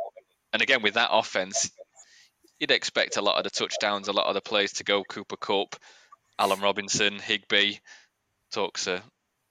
and 0.52 0.62
again 0.62 0.82
with 0.82 0.94
that 0.94 1.10
offense, 1.12 1.70
you'd 2.60 2.70
expect 2.70 3.16
a 3.16 3.22
lot 3.22 3.38
of 3.38 3.44
the 3.44 3.50
touchdowns, 3.50 4.08
a 4.08 4.12
lot 4.12 4.26
of 4.26 4.34
the 4.34 4.40
plays 4.40 4.74
to 4.74 4.84
go 4.84 5.02
Cooper 5.02 5.36
Kupp, 5.36 5.76
Allen 6.38 6.60
Robinson, 6.60 7.18
talks 8.52 8.86
of 8.86 9.02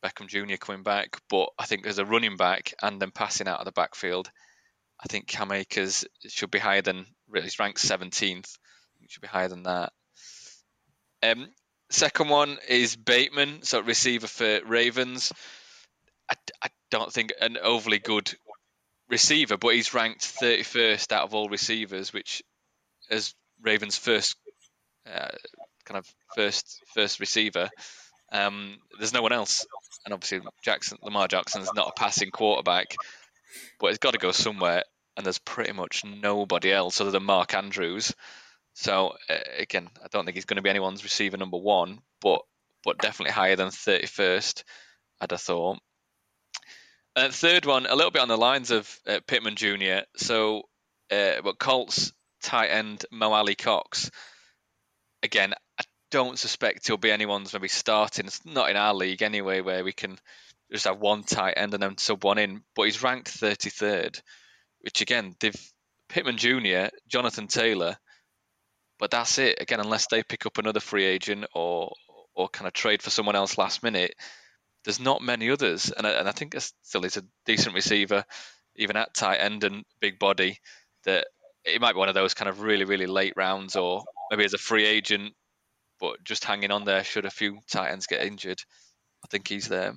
Beckham 0.04 0.28
Jr. 0.28 0.56
coming 0.58 0.84
back, 0.84 1.20
but 1.30 1.50
I 1.58 1.66
think 1.66 1.86
as 1.86 1.98
a 1.98 2.06
running 2.06 2.38
back 2.38 2.74
and 2.82 3.02
then 3.02 3.12
passing 3.12 3.48
out 3.48 3.60
of 3.60 3.66
the 3.66 3.72
backfield, 3.72 4.30
I 5.04 5.08
think 5.08 5.28
Cam 5.28 5.52
Akers 5.52 6.06
should 6.28 6.52
be 6.52 6.60
higher 6.60 6.82
than 6.82 7.06
he's 7.34 7.60
ranked 7.60 7.80
17th. 7.80 8.58
should 9.08 9.22
be 9.22 9.28
higher 9.28 9.48
than 9.48 9.64
that. 9.64 9.92
Um, 11.24 11.50
second 11.90 12.30
one 12.30 12.58
is 12.68 12.96
Bateman, 12.96 13.64
so 13.64 13.82
receiver 13.82 14.28
for 14.28 14.62
Ravens. 14.66 15.34
I, 16.30 16.36
I 16.64 16.68
don't 16.92 17.12
think 17.12 17.34
an 17.42 17.58
overly 17.58 18.00
good 18.00 18.32
receiver, 19.10 19.58
but 19.58 19.74
he's 19.74 19.94
ranked 19.94 20.22
31st 20.22 21.12
out 21.12 21.24
of 21.24 21.34
all 21.34 21.50
receivers, 21.50 22.14
which 22.14 22.44
as 23.10 23.34
Ravens' 23.62 23.98
first 23.98 24.36
uh, 25.08 25.30
kind 25.86 25.98
of 25.98 26.08
first 26.36 26.82
first 26.94 27.20
receiver. 27.20 27.70
Um, 28.32 28.78
there's 28.98 29.14
no 29.14 29.22
one 29.22 29.32
else, 29.32 29.66
and 30.06 30.14
obviously 30.14 30.42
Jackson, 30.64 31.00
Lamar 31.02 31.28
Jackson's 31.28 31.74
not 31.74 31.90
a 31.90 32.00
passing 32.00 32.32
quarterback, 32.32 32.96
but 33.80 33.88
it's 33.88 33.98
got 33.98 34.14
to 34.14 34.20
go 34.20 34.32
somewhere. 34.32 34.84
And 35.18 35.26
there's 35.26 35.40
pretty 35.40 35.74
much 35.74 36.06
nobody 36.06 36.72
else 36.72 37.02
other 37.02 37.12
than 37.12 37.24
Mark 37.24 37.54
Andrews. 37.54 38.14
So 38.74 39.16
uh, 39.30 39.36
again, 39.58 39.90
I 40.02 40.08
don't 40.10 40.24
think 40.24 40.36
he's 40.36 40.46
going 40.46 40.56
to 40.56 40.62
be 40.62 40.70
anyone's 40.70 41.04
receiver 41.04 41.36
number 41.36 41.58
one, 41.58 42.00
but 42.22 42.42
but 42.86 43.00
definitely 43.00 43.34
higher 43.34 43.58
than 43.58 43.70
31st. 43.70 44.64
I'd 45.20 45.32
have 45.32 45.42
thought. 45.42 45.80
Uh, 47.16 47.30
third 47.30 47.66
one, 47.66 47.86
a 47.86 47.96
little 47.96 48.12
bit 48.12 48.22
on 48.22 48.30
the 48.30 48.38
lines 48.38 48.72
of 48.72 48.98
uh, 49.06 49.20
Pittman 49.28 49.56
Jr. 49.56 50.06
So, 50.16 50.64
uh, 51.12 51.42
but 51.44 51.60
Colts 51.60 52.14
tight 52.42 52.68
end 52.68 53.06
Mo 53.12 53.32
Alie-Cox. 53.34 54.12
Again, 55.24 55.54
I 55.80 55.84
don't 56.12 56.40
suspect 56.40 56.88
he'll 56.88 56.98
be 56.98 57.12
anyone's 57.12 57.54
maybe 57.54 57.68
starting. 57.68 58.26
It's 58.26 58.46
not 58.46 58.70
in 58.70 58.78
our 58.78 58.94
league 58.94 59.22
anyway, 59.22 59.62
where 59.62 59.84
we 59.84 59.94
can 59.94 60.18
just 60.72 60.86
have 60.86 61.00
one 61.00 61.24
tight 61.24 61.54
end 61.58 61.74
and 61.74 61.84
then 61.84 61.98
sub 61.98 62.24
one 62.24 62.38
in. 62.38 62.62
But 62.76 62.84
he's 62.84 63.04
ranked 63.04 63.30
33rd, 63.40 64.22
which 64.82 65.02
again, 65.02 65.36
they've 65.40 65.72
Pittman 66.10 66.38
Jr., 66.38 66.88
Jonathan 67.08 67.48
Taylor, 67.48 67.98
but 68.98 69.12
that's 69.12 69.38
it. 69.38 69.62
Again, 69.62 69.80
unless 69.80 70.08
they 70.08 70.24
pick 70.24 70.46
up 70.46 70.58
another 70.58 70.80
free 70.80 71.06
agent 71.06 71.46
or 71.54 71.94
or 72.36 72.50
kind 72.50 72.68
of 72.68 72.74
trade 72.74 73.02
for 73.02 73.10
someone 73.10 73.36
else 73.36 73.58
last 73.58 73.84
minute, 73.84 74.16
there's 74.86 75.00
not 75.00 75.22
many 75.22 75.50
others. 75.50 75.92
And 75.92 76.08
I, 76.08 76.12
and 76.12 76.28
I 76.28 76.32
think 76.32 76.56
still 76.58 77.06
is 77.06 77.18
a 77.18 77.26
decent 77.46 77.76
receiver, 77.76 78.24
even 78.76 78.96
at 78.96 79.14
tight 79.14 79.38
end 79.38 79.64
and 79.64 79.84
big 80.00 80.20
body, 80.20 80.60
that 81.04 81.28
it 81.70 81.82
might 81.82 81.94
be 81.94 82.00
one 82.00 82.10
of 82.10 82.16
those 82.16 82.34
kind 82.34 82.50
of 82.50 82.62
really, 82.62 82.86
really 82.86 83.08
late 83.08 83.34
rounds, 83.36 83.76
or 83.76 84.04
maybe 84.32 84.46
as 84.46 84.54
a 84.54 84.58
free 84.58 84.86
agent, 84.86 85.34
but 86.00 86.24
just 86.24 86.44
hanging 86.44 86.72
on 86.72 86.86
there 86.86 87.04
should 87.04 87.26
a 87.26 87.32
few 87.32 87.60
tight 87.72 87.92
ends 87.92 88.08
get 88.08 88.26
injured. 88.26 88.60
I 89.24 89.28
think 89.30 89.48
he's 89.48 89.68
there. 89.68 89.94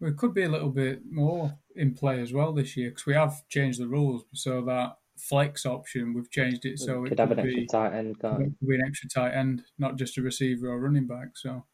We 0.00 0.12
could 0.12 0.34
be 0.34 0.42
a 0.42 0.48
little 0.48 0.70
bit 0.70 1.00
more 1.08 1.56
in 1.76 1.94
play 1.94 2.20
as 2.20 2.32
well 2.32 2.52
this 2.52 2.76
year 2.76 2.90
because 2.90 3.06
we 3.06 3.14
have 3.14 3.46
changed 3.48 3.80
the 3.80 3.86
rules 3.86 4.24
so 4.34 4.62
that 4.62 4.96
flex 5.18 5.64
option 5.64 6.14
we've 6.14 6.30
changed 6.30 6.64
it 6.64 6.78
so 6.78 7.04
could 7.04 7.12
it 7.12 7.18
have 7.18 7.28
could 7.28 7.38
an 7.38 7.46
be, 7.46 7.62
extra 7.62 7.78
tight 7.78 7.96
end. 7.96 8.20
Can't 8.20 8.38
could 8.38 8.68
be 8.68 8.74
an 8.74 8.82
extra 8.86 9.08
tight 9.08 9.34
end, 9.34 9.62
not 9.78 9.96
just 9.96 10.18
a 10.18 10.22
receiver 10.22 10.68
or 10.68 10.80
running 10.80 11.06
back. 11.06 11.28
So 11.36 11.64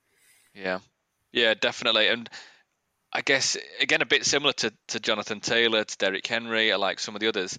yeah, 0.54 0.80
yeah, 1.32 1.54
definitely. 1.54 2.08
And 2.08 2.28
I 3.12 3.22
guess 3.22 3.56
again 3.80 4.02
a 4.02 4.06
bit 4.06 4.24
similar 4.24 4.52
to, 4.54 4.72
to 4.88 5.00
Jonathan 5.00 5.40
Taylor, 5.40 5.84
to 5.84 5.96
Derrick 5.96 6.26
Henry, 6.26 6.72
or 6.72 6.78
like 6.78 6.98
some 6.98 7.14
of 7.16 7.20
the 7.20 7.28
others. 7.28 7.58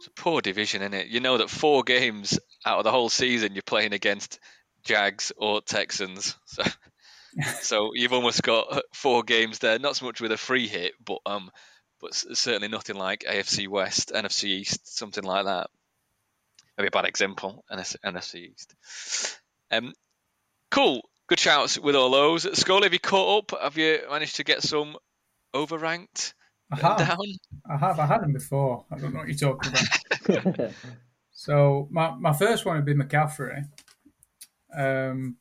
It's 0.00 0.06
a 0.06 0.10
poor 0.12 0.40
division, 0.40 0.80
isn't 0.80 0.94
it? 0.94 1.08
You 1.08 1.20
know 1.20 1.36
that 1.36 1.50
four 1.50 1.82
games 1.82 2.38
out 2.64 2.78
of 2.78 2.84
the 2.84 2.90
whole 2.90 3.10
season 3.10 3.52
you're 3.52 3.60
playing 3.60 3.92
against 3.92 4.40
Jags 4.82 5.30
or 5.36 5.60
Texans. 5.60 6.36
So 6.46 6.64
so 7.60 7.90
you've 7.94 8.14
almost 8.14 8.42
got 8.42 8.82
four 8.94 9.22
games 9.22 9.58
there. 9.58 9.78
Not 9.78 9.96
so 9.96 10.06
much 10.06 10.22
with 10.22 10.32
a 10.32 10.38
free 10.38 10.66
hit, 10.66 10.94
but 11.04 11.18
um, 11.26 11.50
but 12.00 12.14
certainly 12.14 12.68
nothing 12.68 12.96
like 12.96 13.20
AFC 13.28 13.68
West, 13.68 14.10
NFC 14.12 14.44
East, 14.44 14.96
something 14.96 15.22
like 15.22 15.44
that. 15.44 15.68
Maybe 16.76 16.88
a 16.88 16.90
bad 16.90 17.04
example, 17.04 17.62
NFC 17.70 18.50
East. 18.50 18.74
Um, 19.70 19.92
cool. 20.70 21.08
Good 21.28 21.38
shouts 21.38 21.78
with 21.78 21.94
all 21.94 22.10
those. 22.10 22.58
Scully, 22.58 22.84
have 22.84 22.94
you 22.94 22.98
caught 22.98 23.52
up? 23.52 23.60
Have 23.62 23.76
you 23.76 24.00
managed 24.10 24.36
to 24.36 24.44
get 24.44 24.62
some 24.62 24.96
overranked 25.54 26.32
I 26.70 26.76
have. 26.76 26.98
down? 26.98 27.18
I 27.68 27.76
have. 27.76 27.98
I 27.98 28.06
had 28.06 28.22
them 28.22 28.32
before. 28.32 28.84
I 28.90 28.98
don't 28.98 29.12
know 29.12 29.20
what 29.20 29.28
you're 29.28 29.36
talking 29.36 29.72
about. 30.28 30.72
so 31.32 31.88
my, 31.90 32.10
my 32.10 32.32
first 32.32 32.64
one 32.64 32.76
would 32.76 32.84
be 32.84 32.94
McCaffrey. 32.94 33.64
Um, 34.76 35.36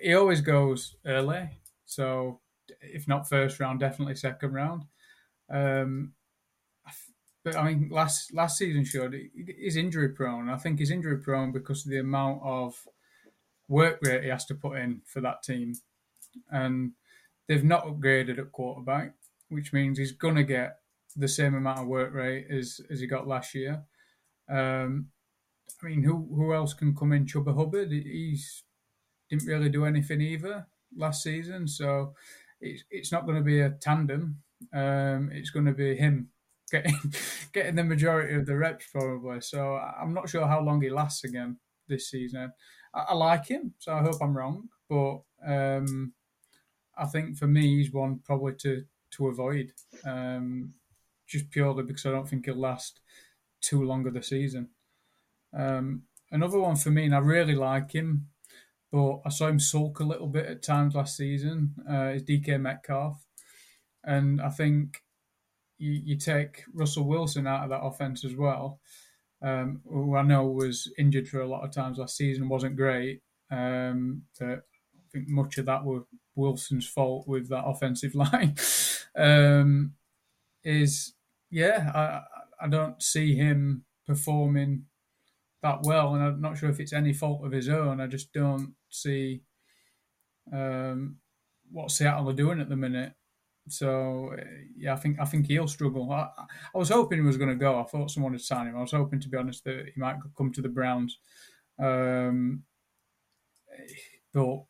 he 0.00 0.14
always 0.14 0.40
goes 0.40 0.96
early, 1.04 1.50
so 1.84 2.40
if 2.80 3.08
not 3.08 3.28
first 3.28 3.58
round, 3.58 3.80
definitely 3.80 4.14
second 4.14 4.52
round. 4.52 4.84
Um, 5.48 6.12
but 7.42 7.56
I 7.56 7.64
mean, 7.64 7.88
last 7.90 8.34
last 8.34 8.58
season 8.58 8.84
showed 8.84 9.16
he's 9.34 9.76
injury 9.76 10.10
prone. 10.10 10.48
I 10.48 10.56
think 10.56 10.78
he's 10.78 10.90
injury 10.90 11.18
prone 11.18 11.52
because 11.52 11.84
of 11.84 11.90
the 11.90 11.98
amount 11.98 12.42
of 12.44 12.86
work 13.68 13.98
rate 14.02 14.24
he 14.24 14.28
has 14.28 14.44
to 14.46 14.54
put 14.54 14.78
in 14.78 15.00
for 15.06 15.20
that 15.22 15.42
team, 15.42 15.74
and 16.50 16.92
they've 17.48 17.64
not 17.64 17.86
upgraded 17.86 18.38
at 18.38 18.52
quarterback, 18.52 19.14
which 19.50 19.72
means 19.72 19.98
he's 19.98 20.12
gonna 20.12 20.44
get 20.44 20.78
the 21.16 21.28
same 21.28 21.54
amount 21.54 21.80
of 21.80 21.86
work 21.86 22.14
rate 22.14 22.46
as 22.50 22.80
as 22.90 23.00
he 23.00 23.06
got 23.06 23.28
last 23.28 23.54
year. 23.54 23.82
Um, 24.48 25.08
I 25.82 25.86
mean, 25.86 26.02
who 26.02 26.28
who 26.34 26.54
else 26.54 26.74
can 26.74 26.94
come 26.94 27.12
in? 27.12 27.26
Chuba 27.26 27.56
Hubbard. 27.56 27.90
He's 27.90 28.64
didn't 29.28 29.46
really 29.46 29.68
do 29.68 29.84
anything 29.84 30.20
either 30.20 30.66
last 30.96 31.22
season, 31.22 31.68
so 31.68 32.14
it's 32.60 32.84
it's 32.90 33.12
not 33.12 33.24
going 33.24 33.38
to 33.38 33.44
be 33.44 33.60
a 33.60 33.70
tandem. 33.70 34.42
Um, 34.72 35.30
it's 35.32 35.50
going 35.50 35.66
to 35.66 35.72
be 35.72 35.96
him 35.96 36.28
getting 36.70 36.98
getting 37.52 37.76
the 37.76 37.84
majority 37.84 38.34
of 38.34 38.46
the 38.46 38.56
reps 38.56 38.86
probably. 38.92 39.40
So 39.40 39.76
I'm 39.76 40.14
not 40.14 40.28
sure 40.28 40.46
how 40.46 40.60
long 40.60 40.82
he 40.82 40.90
lasts 40.90 41.24
again 41.24 41.58
this 41.88 42.10
season. 42.10 42.52
I, 42.94 43.00
I 43.00 43.14
like 43.14 43.46
him, 43.46 43.74
so 43.78 43.92
I 43.94 44.02
hope 44.02 44.16
I'm 44.20 44.36
wrong, 44.36 44.68
but 44.88 45.20
um, 45.46 46.12
I 46.96 47.06
think 47.06 47.36
for 47.36 47.46
me 47.46 47.76
he's 47.76 47.92
one 47.92 48.20
probably 48.24 48.54
to 48.60 48.84
to 49.12 49.28
avoid, 49.28 49.72
um, 50.04 50.72
just 51.26 51.50
purely 51.50 51.82
because 51.82 52.06
I 52.06 52.10
don't 52.10 52.28
think 52.28 52.46
he'll 52.46 52.56
last 52.56 53.00
too 53.60 53.84
long 53.84 54.06
of 54.06 54.14
the 54.14 54.22
season. 54.22 54.68
Um, 55.56 56.02
another 56.30 56.58
one 56.58 56.76
for 56.76 56.90
me, 56.90 57.04
and 57.04 57.14
I 57.14 57.18
really 57.18 57.54
like 57.54 57.92
him, 57.92 58.28
but 58.90 59.20
I 59.24 59.30
saw 59.30 59.48
him 59.48 59.60
sulk 59.60 60.00
a 60.00 60.04
little 60.04 60.28
bit 60.28 60.46
at 60.46 60.62
times 60.62 60.94
last 60.94 61.16
season. 61.16 61.74
Uh, 61.88 62.12
is 62.14 62.22
DK 62.22 62.60
Metcalf, 62.60 63.24
and 64.04 64.40
I 64.40 64.48
think 64.50 65.02
you, 65.78 65.92
you 65.92 66.16
take 66.16 66.62
Russell 66.72 67.04
Wilson 67.04 67.46
out 67.46 67.64
of 67.64 67.70
that 67.70 67.82
offense 67.82 68.24
as 68.24 68.36
well, 68.36 68.80
um, 69.42 69.80
who 69.88 70.14
I 70.14 70.22
know 70.22 70.46
was 70.46 70.92
injured 70.98 71.28
for 71.28 71.40
a 71.40 71.48
lot 71.48 71.64
of 71.64 71.72
times 71.72 71.98
last 71.98 72.16
season, 72.16 72.48
wasn't 72.48 72.76
great. 72.76 73.22
Um, 73.50 74.22
I 74.40 74.58
think 75.12 75.28
much 75.28 75.58
of 75.58 75.66
that 75.66 75.84
was 75.84 76.04
Wilson's 76.36 76.86
fault 76.86 77.26
with 77.26 77.48
that 77.48 77.64
offensive 77.64 78.14
line. 78.14 78.54
Um, 79.16 79.94
is 80.64 81.14
yeah, 81.50 81.90
I 81.94 82.64
I 82.64 82.68
don't 82.68 83.02
see 83.02 83.34
him 83.34 83.84
performing 84.06 84.84
that 85.62 85.82
well, 85.82 86.14
and 86.14 86.24
I'm 86.24 86.40
not 86.40 86.58
sure 86.58 86.70
if 86.70 86.80
it's 86.80 86.92
any 86.92 87.12
fault 87.12 87.44
of 87.44 87.52
his 87.52 87.68
own. 87.68 88.00
I 88.00 88.06
just 88.06 88.32
don't 88.32 88.74
see 88.88 89.42
um, 90.52 91.16
what 91.70 91.90
Seattle 91.90 92.30
are 92.30 92.34
doing 92.34 92.60
at 92.60 92.68
the 92.68 92.76
minute. 92.76 93.12
So 93.68 94.34
yeah, 94.76 94.94
I 94.94 94.96
think 94.96 95.20
I 95.20 95.24
think 95.24 95.46
he'll 95.46 95.68
struggle. 95.68 96.10
I, 96.10 96.28
I 96.74 96.78
was 96.78 96.88
hoping 96.88 97.18
he 97.18 97.26
was 97.26 97.36
going 97.36 97.50
to 97.50 97.56
go. 97.56 97.78
I 97.78 97.84
thought 97.84 98.10
someone 98.10 98.32
would 98.32 98.40
sign 98.40 98.66
him. 98.66 98.76
I 98.76 98.80
was 98.80 98.92
hoping, 98.92 99.20
to 99.20 99.28
be 99.28 99.36
honest, 99.36 99.64
that 99.64 99.86
he 99.94 100.00
might 100.00 100.16
come 100.36 100.52
to 100.52 100.62
the 100.62 100.68
Browns. 100.68 101.18
Um, 101.78 102.64
but 104.32 104.64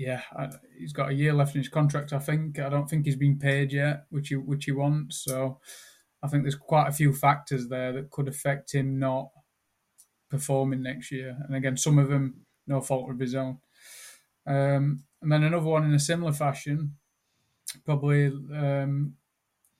yeah, 0.00 0.22
I, 0.34 0.48
he's 0.78 0.94
got 0.94 1.10
a 1.10 1.14
year 1.14 1.34
left 1.34 1.54
in 1.54 1.60
his 1.60 1.68
contract. 1.68 2.14
I 2.14 2.18
think. 2.18 2.58
I 2.58 2.70
don't 2.70 2.88
think 2.88 3.04
he's 3.04 3.16
been 3.16 3.38
paid 3.38 3.70
yet, 3.70 4.06
which 4.08 4.28
he 4.28 4.36
which 4.36 4.64
he 4.64 4.72
wants. 4.72 5.22
So 5.24 5.60
I 6.22 6.28
think 6.28 6.42
there's 6.42 6.54
quite 6.54 6.88
a 6.88 6.92
few 6.92 7.12
factors 7.12 7.68
there 7.68 7.92
that 7.92 8.10
could 8.10 8.26
affect 8.26 8.72
him 8.72 8.98
not 8.98 9.28
performing 10.30 10.82
next 10.82 11.12
year. 11.12 11.36
And 11.44 11.54
again, 11.54 11.76
some 11.76 11.98
of 11.98 12.08
them 12.08 12.46
no 12.66 12.80
fault 12.80 13.10
of 13.10 13.18
his 13.18 13.34
own. 13.34 13.58
Um, 14.46 15.04
and 15.20 15.30
then 15.30 15.42
another 15.42 15.66
one 15.66 15.84
in 15.84 15.92
a 15.92 15.98
similar 15.98 16.32
fashion, 16.32 16.96
probably 17.84 18.28
um, 18.28 19.16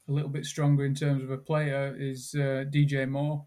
a 0.07 0.13
little 0.13 0.29
bit 0.29 0.45
stronger 0.45 0.85
in 0.85 0.95
terms 0.95 1.23
of 1.23 1.31
a 1.31 1.39
player, 1.39 1.97
is 1.99 2.35
uh, 2.35 2.65
DJ 2.71 3.09
Moore. 3.09 3.47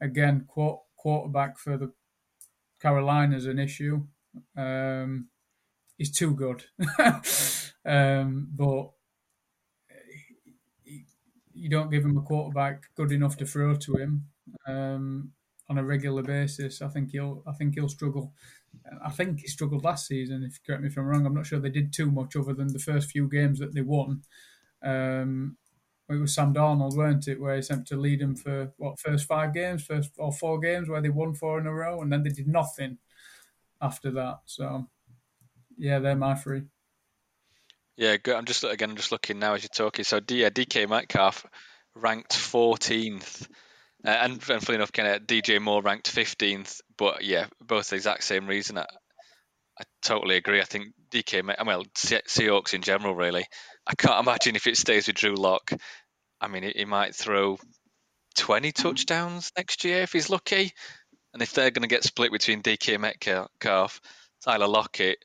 Again, 0.00 0.48
quarterback 0.96 1.56
for 1.56 1.76
the 1.76 1.92
Carolinas 2.80 3.46
an 3.46 3.60
issue. 3.60 4.02
Um, 4.56 5.29
he's 6.00 6.10
too 6.10 6.32
good, 6.34 6.64
um, 7.84 8.48
but 8.56 8.90
you 11.52 11.68
don't 11.68 11.90
give 11.90 12.06
him 12.06 12.16
a 12.16 12.22
quarterback 12.22 12.84
good 12.94 13.12
enough 13.12 13.36
to 13.36 13.44
throw 13.44 13.76
to 13.76 13.96
him. 13.96 14.24
Um, 14.66 15.32
on 15.68 15.76
a 15.76 15.84
regular 15.84 16.22
basis, 16.22 16.80
I 16.80 16.88
think 16.88 17.10
he'll 17.10 17.42
I 17.46 17.52
think 17.52 17.74
he'll 17.74 17.88
struggle. 17.90 18.32
I 19.04 19.10
think 19.10 19.40
he 19.40 19.46
struggled 19.46 19.84
last 19.84 20.06
season. 20.06 20.42
If 20.42 20.64
correct 20.64 20.82
me 20.82 20.88
if 20.88 20.96
I'm 20.96 21.04
wrong, 21.04 21.26
I'm 21.26 21.34
not 21.34 21.46
sure 21.46 21.60
they 21.60 21.68
did 21.68 21.92
too 21.92 22.10
much 22.10 22.34
other 22.34 22.54
than 22.54 22.72
the 22.72 22.78
first 22.78 23.10
few 23.10 23.28
games 23.28 23.58
that 23.58 23.74
they 23.74 23.82
won. 23.82 24.22
Um, 24.82 25.58
it 26.08 26.14
was 26.14 26.34
Sam 26.34 26.54
Darnold, 26.54 26.96
weren't 26.96 27.28
it, 27.28 27.40
where 27.40 27.56
he 27.56 27.62
sent 27.62 27.86
to 27.88 27.96
lead 27.96 28.20
them 28.20 28.34
for 28.34 28.72
what 28.78 28.98
first 28.98 29.26
five 29.28 29.52
games, 29.52 29.84
first 29.84 30.12
or 30.16 30.32
four 30.32 30.58
games 30.60 30.88
where 30.88 31.02
they 31.02 31.10
won 31.10 31.34
four 31.34 31.60
in 31.60 31.66
a 31.66 31.74
row, 31.74 32.00
and 32.00 32.10
then 32.10 32.22
they 32.22 32.30
did 32.30 32.48
nothing 32.48 32.96
after 33.82 34.10
that. 34.12 34.38
So, 34.46 34.88
yeah, 35.80 35.98
they're 35.98 36.14
my 36.14 36.34
three. 36.34 36.62
Yeah, 37.96 38.16
good. 38.16 38.36
I'm 38.36 38.44
just 38.44 38.64
again, 38.64 38.90
I'm 38.90 38.96
just 38.96 39.12
looking 39.12 39.38
now 39.38 39.54
as 39.54 39.62
you're 39.62 39.68
talking. 39.68 40.04
So, 40.04 40.20
yeah, 40.28 40.50
DK 40.50 40.88
Metcalf 40.88 41.44
ranked 41.94 42.32
14th 42.32 43.46
uh, 44.04 44.10
and, 44.10 44.32
and 44.48 44.62
funny 44.62 44.76
enough, 44.76 44.92
kind 44.92 45.08
of 45.08 45.22
DJ 45.22 45.60
Moore 45.60 45.82
ranked 45.82 46.14
15th, 46.14 46.80
but 46.96 47.22
yeah, 47.22 47.46
both 47.60 47.90
the 47.90 47.96
exact 47.96 48.24
same 48.24 48.46
reason. 48.46 48.78
I, 48.78 48.86
I 49.78 49.84
totally 50.02 50.36
agree. 50.36 50.60
I 50.60 50.64
think 50.64 50.94
DK, 51.10 51.44
well, 51.66 51.84
Seahawks 51.94 52.74
in 52.74 52.82
general, 52.82 53.14
really. 53.14 53.46
I 53.86 53.94
can't 53.94 54.26
imagine 54.26 54.56
if 54.56 54.66
it 54.66 54.76
stays 54.76 55.06
with 55.06 55.16
Drew 55.16 55.34
Lock. 55.34 55.72
I 56.40 56.48
mean, 56.48 56.72
he 56.74 56.84
might 56.86 57.14
throw 57.14 57.58
20 58.36 58.72
touchdowns 58.72 59.52
next 59.56 59.84
year 59.84 60.02
if 60.02 60.12
he's 60.12 60.30
lucky. 60.30 60.72
And 61.34 61.42
if 61.42 61.52
they're 61.52 61.70
going 61.70 61.82
to 61.82 61.94
get 61.94 62.04
split 62.04 62.32
between 62.32 62.62
DK 62.62 62.98
Metcalf, 62.98 64.00
Tyler 64.42 64.66
Lockett, 64.66 65.24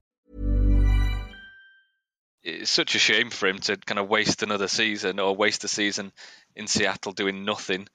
It's 2.43 2.71
such 2.71 2.95
a 2.95 2.99
shame 2.99 3.29
for 3.29 3.47
him 3.47 3.59
to 3.59 3.77
kind 3.77 3.99
of 3.99 4.09
waste 4.09 4.43
another 4.43 4.67
season 4.67 5.19
or 5.19 5.35
waste 5.35 5.63
a 5.63 5.67
season 5.67 6.11
in 6.55 6.67
Seattle 6.67 7.11
doing 7.11 7.45
nothing. 7.45 7.87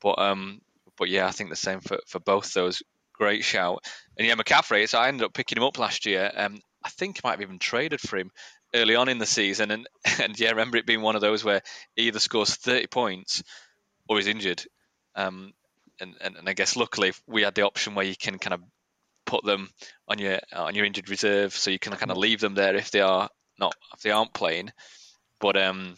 But 0.00 0.18
um, 0.18 0.60
but 0.98 1.08
yeah, 1.08 1.26
I 1.26 1.30
think 1.30 1.50
the 1.50 1.56
same 1.56 1.80
for, 1.80 1.98
for 2.06 2.20
both 2.20 2.52
those. 2.52 2.82
Great 3.14 3.44
shout. 3.44 3.84
And 4.18 4.26
yeah, 4.26 4.34
McCaffrey, 4.34 4.88
so 4.88 4.98
I 4.98 5.08
ended 5.08 5.24
up 5.24 5.32
picking 5.32 5.56
him 5.56 5.64
up 5.64 5.78
last 5.78 6.04
year. 6.04 6.30
Um, 6.36 6.60
I 6.84 6.90
think 6.90 7.20
I 7.22 7.28
might 7.28 7.32
have 7.32 7.42
even 7.42 7.58
traded 7.58 8.00
for 8.00 8.18
him 8.18 8.30
early 8.74 8.94
on 8.94 9.08
in 9.08 9.18
the 9.18 9.26
season. 9.26 9.70
And, 9.70 9.88
and 10.20 10.38
yeah, 10.38 10.48
I 10.48 10.52
remember 10.52 10.76
it 10.76 10.86
being 10.86 11.02
one 11.02 11.14
of 11.14 11.22
those 11.22 11.42
where 11.42 11.62
he 11.94 12.08
either 12.08 12.18
scores 12.18 12.54
30 12.54 12.88
points 12.88 13.42
or 14.08 14.18
is 14.18 14.26
injured. 14.26 14.62
Um, 15.14 15.52
and, 16.00 16.14
and, 16.20 16.36
and 16.36 16.48
I 16.48 16.52
guess 16.52 16.76
luckily 16.76 17.12
we 17.26 17.42
had 17.42 17.54
the 17.54 17.62
option 17.62 17.94
where 17.94 18.04
you 18.04 18.16
can 18.16 18.38
kind 18.38 18.54
of 18.54 18.60
put 19.24 19.44
them 19.44 19.70
on 20.06 20.18
your 20.18 20.38
on 20.52 20.74
your 20.74 20.84
injured 20.84 21.08
reserve, 21.08 21.52
so 21.54 21.70
you 21.70 21.78
can 21.78 21.92
kind 21.94 22.10
of 22.10 22.18
leave 22.18 22.40
them 22.40 22.54
there 22.54 22.76
if 22.76 22.90
they 22.90 23.00
are 23.00 23.28
not 23.58 23.74
if 23.94 24.02
they 24.02 24.10
aren't 24.10 24.32
playing. 24.32 24.72
But 25.38 25.56
um, 25.56 25.96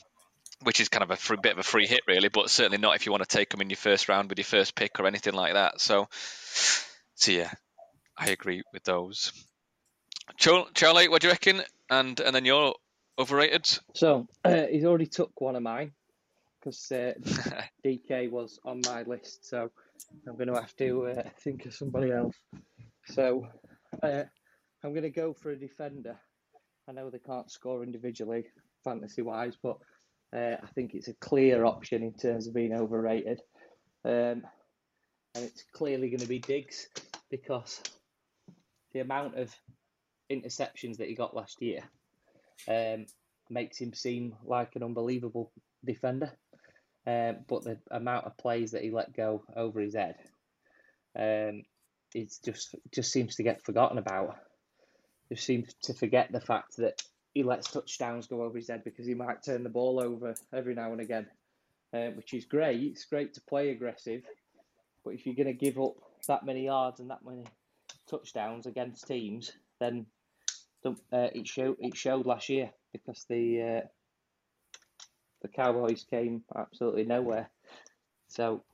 which 0.62 0.80
is 0.80 0.88
kind 0.88 1.04
of 1.04 1.10
a 1.10 1.16
free, 1.16 1.38
bit 1.40 1.52
of 1.52 1.58
a 1.58 1.62
free 1.62 1.86
hit 1.86 2.00
really, 2.06 2.28
but 2.28 2.50
certainly 2.50 2.78
not 2.78 2.96
if 2.96 3.06
you 3.06 3.12
want 3.12 3.22
to 3.22 3.36
take 3.36 3.50
them 3.50 3.60
in 3.60 3.70
your 3.70 3.76
first 3.76 4.08
round 4.08 4.28
with 4.28 4.38
your 4.38 4.44
first 4.44 4.74
pick 4.74 4.98
or 4.98 5.06
anything 5.06 5.34
like 5.34 5.54
that. 5.54 5.80
So, 5.80 6.08
so 7.14 7.32
yeah, 7.32 7.52
I 8.16 8.30
agree 8.30 8.62
with 8.72 8.84
those. 8.84 9.32
Charlie, 10.36 11.08
what 11.08 11.22
do 11.22 11.28
you 11.28 11.32
reckon? 11.32 11.62
And 11.88 12.18
and 12.20 12.34
then 12.34 12.44
you're 12.44 12.74
overrated. 13.18 13.66
So 13.94 14.26
uh, 14.44 14.64
he's 14.70 14.84
already 14.84 15.06
took 15.06 15.40
one 15.40 15.56
of 15.56 15.62
mine 15.62 15.92
because 16.58 16.90
uh, 16.92 17.14
DK 17.84 18.30
was 18.30 18.58
on 18.64 18.82
my 18.86 19.02
list. 19.02 19.46
So 19.46 19.70
I'm 20.26 20.34
going 20.34 20.48
to 20.48 20.54
have 20.54 20.74
to 20.76 21.06
uh, 21.06 21.22
think 21.40 21.66
of 21.66 21.74
somebody 21.74 22.12
else. 22.12 22.36
So 23.06 23.46
uh, 24.02 24.24
I'm 24.84 24.90
going 24.90 25.02
to 25.02 25.10
go 25.10 25.32
for 25.32 25.50
a 25.50 25.56
defender. 25.56 26.16
I 26.88 26.92
know 26.92 27.10
they 27.10 27.18
can't 27.18 27.50
score 27.50 27.82
individually, 27.82 28.44
fantasy 28.82 29.22
wise, 29.22 29.54
but 29.62 29.76
uh, 30.34 30.56
I 30.62 30.66
think 30.74 30.94
it's 30.94 31.08
a 31.08 31.14
clear 31.14 31.64
option 31.64 32.02
in 32.02 32.14
terms 32.14 32.46
of 32.46 32.54
being 32.54 32.74
overrated. 32.74 33.40
Um, 34.04 34.42
and 35.34 35.44
it's 35.44 35.64
clearly 35.74 36.08
going 36.08 36.20
to 36.20 36.26
be 36.26 36.38
Diggs 36.38 36.88
because 37.30 37.82
the 38.92 39.00
amount 39.00 39.36
of 39.36 39.54
interceptions 40.32 40.96
that 40.96 41.08
he 41.08 41.14
got 41.14 41.36
last 41.36 41.60
year 41.60 41.80
um, 42.68 43.04
makes 43.50 43.78
him 43.78 43.92
seem 43.92 44.34
like 44.44 44.74
an 44.74 44.82
unbelievable 44.82 45.52
defender. 45.84 46.32
Um, 47.06 47.38
but 47.46 47.64
the 47.64 47.78
amount 47.90 48.26
of 48.26 48.36
plays 48.36 48.72
that 48.72 48.82
he 48.82 48.90
let 48.90 49.16
go 49.16 49.44
over 49.56 49.80
his 49.80 49.94
head, 49.94 50.16
um, 51.18 51.62
it 52.14 52.32
just 52.44 52.74
just 52.92 53.12
seems 53.12 53.36
to 53.36 53.42
get 53.42 53.64
forgotten 53.64 53.98
about. 53.98 54.36
Just 55.30 55.44
seems 55.44 55.74
to 55.82 55.94
forget 55.94 56.32
the 56.32 56.40
fact 56.40 56.76
that 56.78 57.02
he 57.34 57.42
lets 57.42 57.70
touchdowns 57.70 58.26
go 58.26 58.42
over 58.42 58.56
his 58.56 58.68
head 58.68 58.84
because 58.84 59.06
he 59.06 59.14
might 59.14 59.42
turn 59.42 59.62
the 59.62 59.68
ball 59.68 60.00
over 60.00 60.34
every 60.52 60.74
now 60.74 60.92
and 60.92 61.00
again, 61.00 61.26
um, 61.92 62.16
which 62.16 62.34
is 62.34 62.44
great. 62.44 62.80
It's 62.80 63.04
great 63.04 63.34
to 63.34 63.40
play 63.42 63.70
aggressive, 63.70 64.22
but 65.04 65.14
if 65.14 65.26
you're 65.26 65.34
going 65.34 65.46
to 65.46 65.52
give 65.52 65.78
up 65.78 65.94
that 66.26 66.44
many 66.44 66.64
yards 66.64 67.00
and 67.00 67.10
that 67.10 67.24
many 67.24 67.44
touchdowns 68.08 68.66
against 68.66 69.06
teams, 69.06 69.52
then 69.80 70.06
uh, 70.84 70.90
it 71.12 71.46
showed 71.46 71.76
it 71.80 71.96
showed 71.96 72.26
last 72.26 72.48
year 72.48 72.70
because 72.92 73.24
the 73.28 73.62
uh, 73.62 73.86
the 75.42 75.48
Cowboys 75.48 76.04
came 76.08 76.42
absolutely 76.56 77.04
nowhere. 77.04 77.50
So 78.28 78.64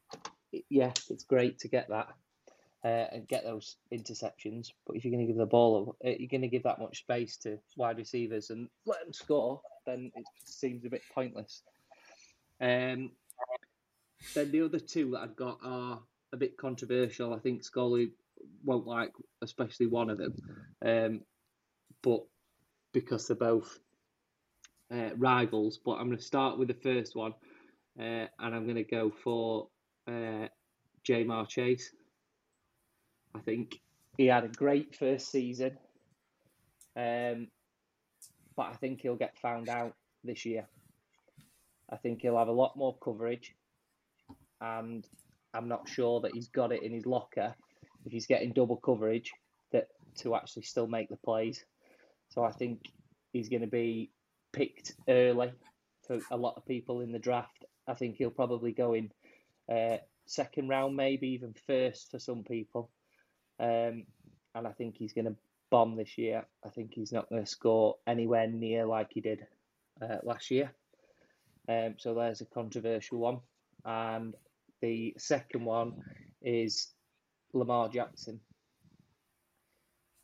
yeah, 0.69 0.93
it's 1.11 1.25
great 1.25 1.59
to 1.61 1.69
get 1.69 1.89
that 1.89 2.09
uh, 2.85 3.07
and 3.13 3.29
get 3.29 3.45
those 3.45 3.77
interceptions. 3.93 4.71
But 4.87 4.97
if 4.97 5.05
you're 5.05 5.13
going 5.13 5.27
to 5.27 5.33
give 5.33 5.39
the 5.39 5.47
ball, 5.47 5.97
uh, 6.05 6.11
you're 6.11 6.29
going 6.29 6.43
to 6.43 6.49
give 6.49 6.65
that 6.65 6.81
much 6.81 6.99
space 7.01 7.37
to 7.39 7.59
wide 7.77 7.99
receivers 7.99 8.51
and 8.51 8.69
let 8.87 9.03
them 9.03 9.13
score, 9.13 9.61
then 9.87 10.13
it 10.15 10.25
seems 10.45 10.85
a 10.85 10.91
bit 10.91 11.03
pointless. 11.15 11.63
Um, 12.61 13.11
then 14.35 14.51
the 14.51 14.63
other 14.63 14.79
two 14.79 15.11
that 15.13 15.21
I've 15.21 15.37
got 15.37 15.59
are 15.65 16.01
a 16.33 16.37
bit 16.37 16.57
controversial. 16.57 17.35
I 17.35 17.39
think 17.39 17.65
Scully 17.65 18.11
won't 18.65 18.87
like, 18.87 19.13
especially 19.43 19.87
one 19.87 20.11
of 20.11 20.19
them. 20.19 20.35
Um, 20.85 21.21
but 22.03 22.25
because 22.93 23.27
they're 23.27 23.37
both 23.37 23.79
uh, 24.91 25.11
rivals. 25.17 25.79
But 25.85 25.93
I'm 25.93 26.07
going 26.07 26.19
to 26.19 26.25
start 26.25 26.59
with 26.59 26.69
the 26.69 26.75
first 26.75 27.15
one, 27.15 27.35
uh, 27.99 28.27
and 28.39 28.55
I'm 28.55 28.65
going 28.65 28.77
to 28.77 28.85
go 28.85 29.11
for 29.23 29.69
uh, 30.09 30.49
Ja'Marr 31.07 31.49
Chase. 31.49 31.91
I 33.35 33.41
think 33.41 33.81
he 34.17 34.27
had 34.27 34.45
a 34.45 34.49
great 34.49 34.95
first 34.95 35.31
season, 35.31 35.77
um, 36.97 37.49
but 38.57 38.67
I 38.67 38.75
think 38.75 39.01
he'll 39.01 39.17
get 39.17 39.39
found 39.39 39.69
out 39.69 39.95
this 40.23 40.45
year. 40.45 40.67
I 41.91 41.97
think 41.97 42.23
he'll 42.23 42.39
have 42.39 42.49
a 42.49 42.53
lot 42.53 42.77
more 42.77 42.97
coverage, 43.03 43.55
and 44.61 45.07
I'm 45.53 45.69
not 45.69 45.89
sure 45.89 46.21
that 46.21 46.33
he's 46.35 46.49
got 46.49 46.73
it 46.73 46.83
in 46.83 46.93
his 46.93 47.07
locker 47.07 47.55
if 48.05 48.13
he's 48.13 48.27
getting 48.27 48.53
double 48.53 48.77
coverage 48.77 49.33
that 49.73 49.89
to 50.19 50.35
actually 50.35 50.63
still 50.63 50.87
make 50.87 51.09
the 51.09 51.17
plays. 51.17 51.65
So 52.29 52.45
I 52.45 52.53
think 52.53 52.81
he's 53.33 53.49
going 53.49 53.63
to 53.63 53.69
be 53.69 54.11
picked 54.53 54.95
early 55.09 55.53
for 56.07 56.19
a 56.31 56.37
lot 56.37 56.55
of 56.57 56.67
people 56.67 57.01
in 57.01 57.13
the 57.13 57.19
draft. 57.19 57.65
I 57.87 57.95
think 57.95 58.17
he'll 58.17 58.31
probably 58.31 58.73
go 58.73 58.95
in 58.95 59.11
uh, 59.71 59.99
second 60.27 60.69
round, 60.69 60.97
maybe 60.97 61.29
even 61.29 61.55
first 61.67 62.11
for 62.11 62.19
some 62.19 62.43
people. 62.45 62.91
Um, 63.59 64.05
and 64.55 64.67
I 64.67 64.73
think 64.73 64.97
he's 64.97 65.13
going 65.13 65.27
to 65.27 65.37
bomb 65.71 65.97
this 65.97 66.17
year. 66.19 66.45
I 66.65 66.69
think 66.69 66.93
he's 66.95 67.13
not 67.13 67.29
going 67.29 67.45
to 67.45 67.51
score 67.51 67.97
anywhere 68.07 68.47
near 68.47 68.87
like 68.87 69.13
he 69.13 69.21
did 69.21 69.47
uh, 70.01 70.19
last 70.23 70.51
year. 70.51 70.73
Um, 71.69 71.95
so 71.99 72.15
there's 72.15 72.41
a 72.41 72.47
controversial 72.47 73.19
one. 73.19 73.41
And 73.85 74.35
the 74.81 75.15
second 75.19 75.65
one 75.65 75.95
is 76.43 76.93
Lamar 77.53 77.89
Jackson. 77.89 78.41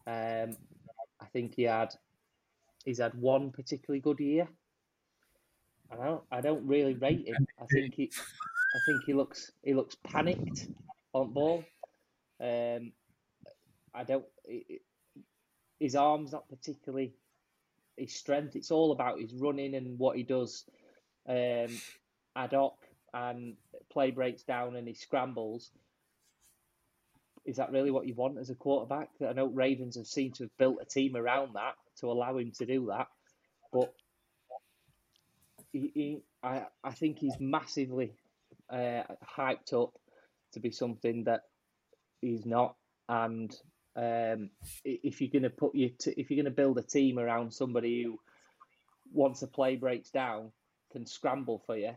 Um, 0.06 0.56
I 1.20 1.26
think 1.32 1.54
he 1.54 1.62
had 1.64 1.94
he's 2.84 2.98
had 2.98 3.14
one 3.14 3.50
particularly 3.50 4.00
good 4.00 4.20
year. 4.20 4.48
I 5.90 5.96
don't 5.96 6.22
I 6.30 6.40
don't 6.40 6.66
really 6.66 6.94
rate 6.94 7.26
him. 7.26 7.46
I 7.60 7.66
think 7.72 7.94
he 7.94 8.10
I 8.74 8.78
think 8.86 9.04
he 9.04 9.12
looks 9.12 9.50
he 9.62 9.74
looks 9.74 9.96
panicked 10.04 10.68
on 11.12 11.32
ball. 11.32 11.64
Um, 12.40 12.92
I 13.94 14.04
don't. 14.04 14.24
his 15.78 15.96
arms 15.96 16.32
not 16.32 16.48
particularly 16.48 17.14
his 17.96 18.14
strength. 18.14 18.56
It's 18.56 18.70
all 18.70 18.92
about 18.92 19.20
his 19.20 19.34
running 19.34 19.74
and 19.74 19.98
what 19.98 20.16
he 20.16 20.22
does 20.22 20.64
um, 21.28 21.68
ad 22.36 22.52
hoc 22.52 22.76
and 23.12 23.56
play 23.90 24.10
breaks 24.10 24.42
down 24.44 24.76
and 24.76 24.86
he 24.86 24.94
scrambles 24.94 25.70
is 27.44 27.56
that 27.56 27.72
really 27.72 27.90
what 27.90 28.06
you 28.06 28.14
want 28.14 28.38
as 28.38 28.50
a 28.50 28.54
quarterback? 28.54 29.08
I 29.26 29.32
know 29.32 29.46
Ravens 29.46 29.96
have 29.96 30.06
seemed 30.06 30.34
to 30.36 30.44
have 30.44 30.56
built 30.58 30.78
a 30.80 30.84
team 30.84 31.16
around 31.16 31.54
that 31.54 31.74
to 32.00 32.10
allow 32.10 32.36
him 32.36 32.52
to 32.58 32.66
do 32.66 32.86
that, 32.86 33.08
but 33.72 33.92
he, 35.72 35.90
he 35.94 36.22
I, 36.42 36.64
I 36.84 36.92
think 36.92 37.18
he's 37.18 37.38
massively 37.40 38.12
uh, 38.70 39.02
hyped 39.36 39.72
up 39.72 39.92
to 40.52 40.60
be 40.60 40.70
something 40.70 41.24
that 41.24 41.42
he's 42.20 42.44
not. 42.44 42.76
And 43.08 43.54
um, 43.96 44.50
if 44.84 45.20
you're 45.20 45.30
going 45.30 45.42
to 45.42 45.50
put 45.50 45.74
you 45.74 45.90
to, 46.00 46.20
if 46.20 46.30
you're 46.30 46.42
going 46.42 46.44
to 46.44 46.50
build 46.50 46.78
a 46.78 46.82
team 46.82 47.18
around 47.18 47.52
somebody 47.52 48.04
who 48.04 48.18
once 49.12 49.42
a 49.42 49.46
play 49.46 49.76
breaks 49.76 50.10
down 50.10 50.52
can 50.92 51.06
scramble 51.06 51.62
for 51.66 51.76
you, 51.76 51.94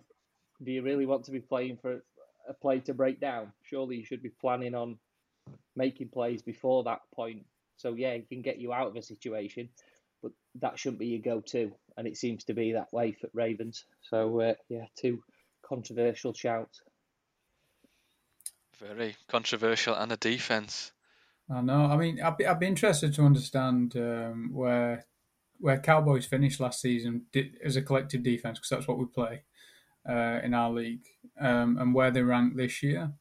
do 0.63 0.71
you 0.71 0.81
really 0.81 1.05
want 1.05 1.25
to 1.25 1.31
be 1.31 1.39
playing 1.39 1.77
for 1.77 2.03
a 2.47 2.53
play 2.53 2.79
to 2.81 2.93
break 2.93 3.19
down? 3.19 3.51
Surely 3.63 3.97
you 3.97 4.05
should 4.05 4.23
be 4.23 4.29
planning 4.29 4.75
on 4.75 4.97
making 5.75 6.09
plays 6.09 6.41
before 6.41 6.83
that 6.83 7.01
point. 7.13 7.45
So 7.77 7.93
yeah, 7.93 8.15
he 8.15 8.21
can 8.21 8.41
get 8.41 8.59
you 8.59 8.71
out 8.71 8.87
of 8.87 8.95
a 8.95 9.01
situation, 9.01 9.69
but 10.21 10.31
that 10.61 10.79
shouldn't 10.79 10.99
be 10.99 11.07
your 11.07 11.21
go-to, 11.21 11.73
and 11.97 12.07
it 12.07 12.17
seems 12.17 12.45
to 12.45 12.53
be 12.53 12.73
that 12.73 12.93
way 12.93 13.11
for 13.11 13.29
Ravens. 13.33 13.85
So 14.09 14.39
uh, 14.39 14.53
yeah, 14.69 14.85
two 14.95 15.21
controversial 15.67 16.33
shouts. 16.33 16.81
Very 18.79 19.15
controversial, 19.27 19.95
and 19.95 20.11
a 20.11 20.17
defense 20.17 20.92
I 21.49 21.61
know. 21.61 21.85
I 21.85 21.97
mean, 21.97 22.21
I'd 22.21 22.37
be, 22.37 22.45
I'd 22.45 22.59
be 22.59 22.67
interested 22.67 23.13
to 23.13 23.23
understand 23.23 23.95
um, 23.97 24.49
where 24.53 25.05
where 25.59 25.79
Cowboys 25.79 26.25
finished 26.25 26.59
last 26.59 26.81
season 26.81 27.25
as 27.63 27.75
a 27.77 27.81
collective 27.81 28.23
defense 28.23 28.59
because 28.59 28.69
that's 28.69 28.87
what 28.87 28.97
we 28.97 29.05
play 29.05 29.43
uh, 30.07 30.39
in 30.43 30.53
our 30.53 30.71
league, 30.71 31.05
um, 31.39 31.77
and 31.77 31.93
where 31.93 32.11
they 32.11 32.21
rank 32.21 32.55
this 32.55 32.83
year. 32.83 33.13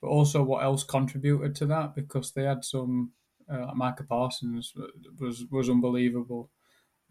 But 0.00 0.08
also, 0.08 0.42
what 0.42 0.64
else 0.64 0.84
contributed 0.84 1.54
to 1.56 1.66
that 1.66 1.94
because 1.94 2.32
they 2.32 2.44
had 2.44 2.64
some. 2.64 3.12
Uh, 3.48 3.72
Micah 3.76 4.02
Parsons 4.02 4.74
was 5.20 5.44
was 5.52 5.70
unbelievable, 5.70 6.50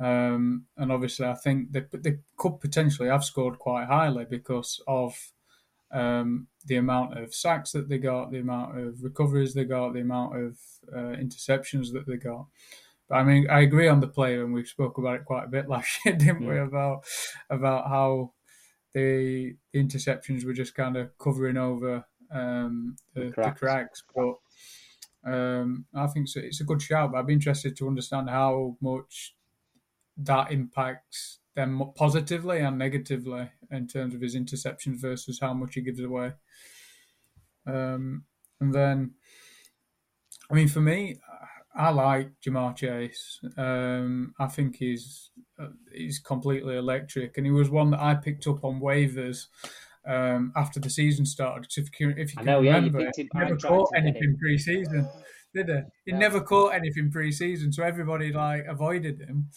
um, 0.02 0.66
and 0.76 0.92
obviously, 0.92 1.26
I 1.26 1.36
think 1.36 1.72
they 1.72 1.86
they 1.94 2.18
could 2.36 2.60
potentially 2.60 3.08
have 3.08 3.24
scored 3.24 3.58
quite 3.58 3.86
highly 3.86 4.26
because 4.26 4.82
of 4.86 5.32
um, 5.92 6.48
the 6.66 6.78
amount 6.78 7.18
of 7.18 7.34
sacks 7.34 7.72
that 7.72 7.90
they 7.90 7.98
got, 7.98 8.32
the 8.32 8.40
amount 8.40 8.78
of 8.80 9.04
recoveries 9.04 9.54
they 9.54 9.66
got, 9.66 9.94
the 9.94 10.02
amount 10.02 10.36
of 10.36 10.58
uh, 10.94 11.16
interceptions 11.16 11.92
that 11.94 12.06
they 12.08 12.18
got. 12.18 12.46
But 13.08 13.16
I 13.16 13.24
mean, 13.24 13.48
I 13.50 13.62
agree 13.62 13.88
on 13.88 14.00
the 14.00 14.08
play, 14.08 14.40
and 14.40 14.54
we 14.54 14.66
spoke 14.66 14.98
about 14.98 15.16
it 15.16 15.26
quite 15.26 15.46
a 15.46 15.50
bit 15.50 15.70
last 15.70 16.00
year, 16.06 16.16
didn't 16.16 16.44
yeah. 16.44 16.50
we? 16.50 16.58
About 16.60 17.06
about 17.50 17.88
how 17.88 18.34
the, 18.94 19.56
the 19.74 19.84
interceptions 19.84 20.46
were 20.46 20.54
just 20.54 20.76
kind 20.76 20.98
of 20.98 21.16
covering 21.18 21.58
over 21.58 22.06
um, 22.32 22.96
the, 23.14 23.26
the, 23.26 23.32
cracks. 23.32 23.60
the, 23.60 23.66
cracks. 23.66 24.04
But 24.16 25.32
um, 25.32 25.86
I 25.94 26.08
think 26.08 26.28
so, 26.28 26.40
it's 26.40 26.62
a 26.62 26.66
good 26.66 26.82
shout. 26.82 27.12
But 27.12 27.20
I'd 27.20 27.28
be 27.28 27.34
interested 27.34 27.78
to 27.78 27.88
understand 27.88 28.30
how 28.30 28.76
much 28.82 29.36
that 30.18 30.52
impacts 30.52 31.40
them 31.56 31.82
positively 31.96 32.60
and 32.60 32.78
negatively 32.78 33.50
in 33.72 33.88
terms 33.88 34.14
of 34.14 34.22
his 34.22 34.36
interceptions 34.36 35.00
versus 35.02 35.40
how 35.40 35.54
much 35.54 35.76
he 35.76 35.82
gives 35.82 36.02
away. 36.02 36.34
Um, 37.66 38.24
and 38.60 38.74
then, 38.74 39.12
I 40.50 40.54
mean, 40.54 40.68
for 40.68 40.82
me, 40.82 41.18
I 41.76 41.90
like 41.90 42.32
Ja'Marr 42.46 42.76
Chase. 42.76 43.40
Um, 43.58 44.34
I 44.40 44.48
think 44.48 44.78
he's 44.78 45.32
uh, 45.60 45.68
he's 45.94 46.20
completely 46.20 46.78
electric, 46.78 47.38
and 47.38 47.46
he 47.46 47.52
was 47.52 47.70
one 47.70 47.92
that 47.92 48.02
I 48.02 48.16
picked 48.16 48.48
up 48.48 48.64
on 48.64 48.80
waivers 48.80 49.48
um, 50.08 50.54
after 50.56 50.80
the 50.80 50.90
season 50.90 51.26
started. 51.26 51.68
If 51.76 51.86
you 52.00 52.08
can, 52.14 52.18
if 52.18 52.32
you 52.32 52.38
can 52.38 52.46
know, 52.46 52.62
remember, 52.62 53.02
yeah, 53.02 53.10
he 53.16 53.28
never 53.34 53.58
caught 53.58 53.90
anything 53.96 54.38
pre-season, 54.40 55.10
did 55.54 55.68
he? 55.68 55.80
He 56.06 56.12
yeah. 56.12 56.18
never 56.18 56.40
caught 56.40 56.74
anything 56.74 57.12
pre-season, 57.12 57.74
so 57.74 57.84
everybody 57.84 58.32
like 58.32 58.66
avoided 58.68 59.20
him. 59.20 59.50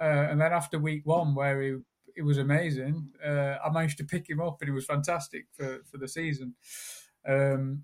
Uh, 0.00 0.26
and 0.30 0.40
then 0.40 0.52
after 0.52 0.78
week 0.78 1.02
one, 1.04 1.34
where 1.34 1.60
he 1.60 1.76
it 2.16 2.22
was 2.22 2.38
amazing, 2.38 3.08
uh, 3.24 3.56
I 3.64 3.70
managed 3.70 3.98
to 3.98 4.04
pick 4.04 4.28
him 4.28 4.40
up, 4.40 4.60
and 4.60 4.68
he 4.68 4.74
was 4.74 4.86
fantastic 4.86 5.46
for 5.52 5.80
for 5.90 5.98
the 5.98 6.08
season. 6.08 6.54
Um, 7.26 7.82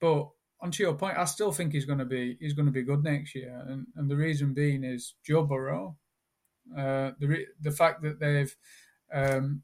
but 0.00 0.28
onto 0.60 0.82
your 0.82 0.94
point, 0.94 1.18
I 1.18 1.24
still 1.24 1.52
think 1.52 1.72
he's 1.72 1.84
going 1.84 1.98
to 1.98 2.04
be 2.04 2.36
he's 2.40 2.54
going 2.54 2.66
to 2.66 2.72
be 2.72 2.82
good 2.82 3.02
next 3.02 3.34
year, 3.34 3.62
and, 3.66 3.86
and 3.96 4.10
the 4.10 4.16
reason 4.16 4.54
being 4.54 4.84
is 4.84 5.14
Joe 5.26 5.44
Burrow. 5.44 5.96
Uh, 6.76 7.10
the 7.18 7.26
re- 7.26 7.48
the 7.60 7.72
fact 7.72 8.02
that 8.02 8.20
they've 8.20 8.54
um, 9.12 9.62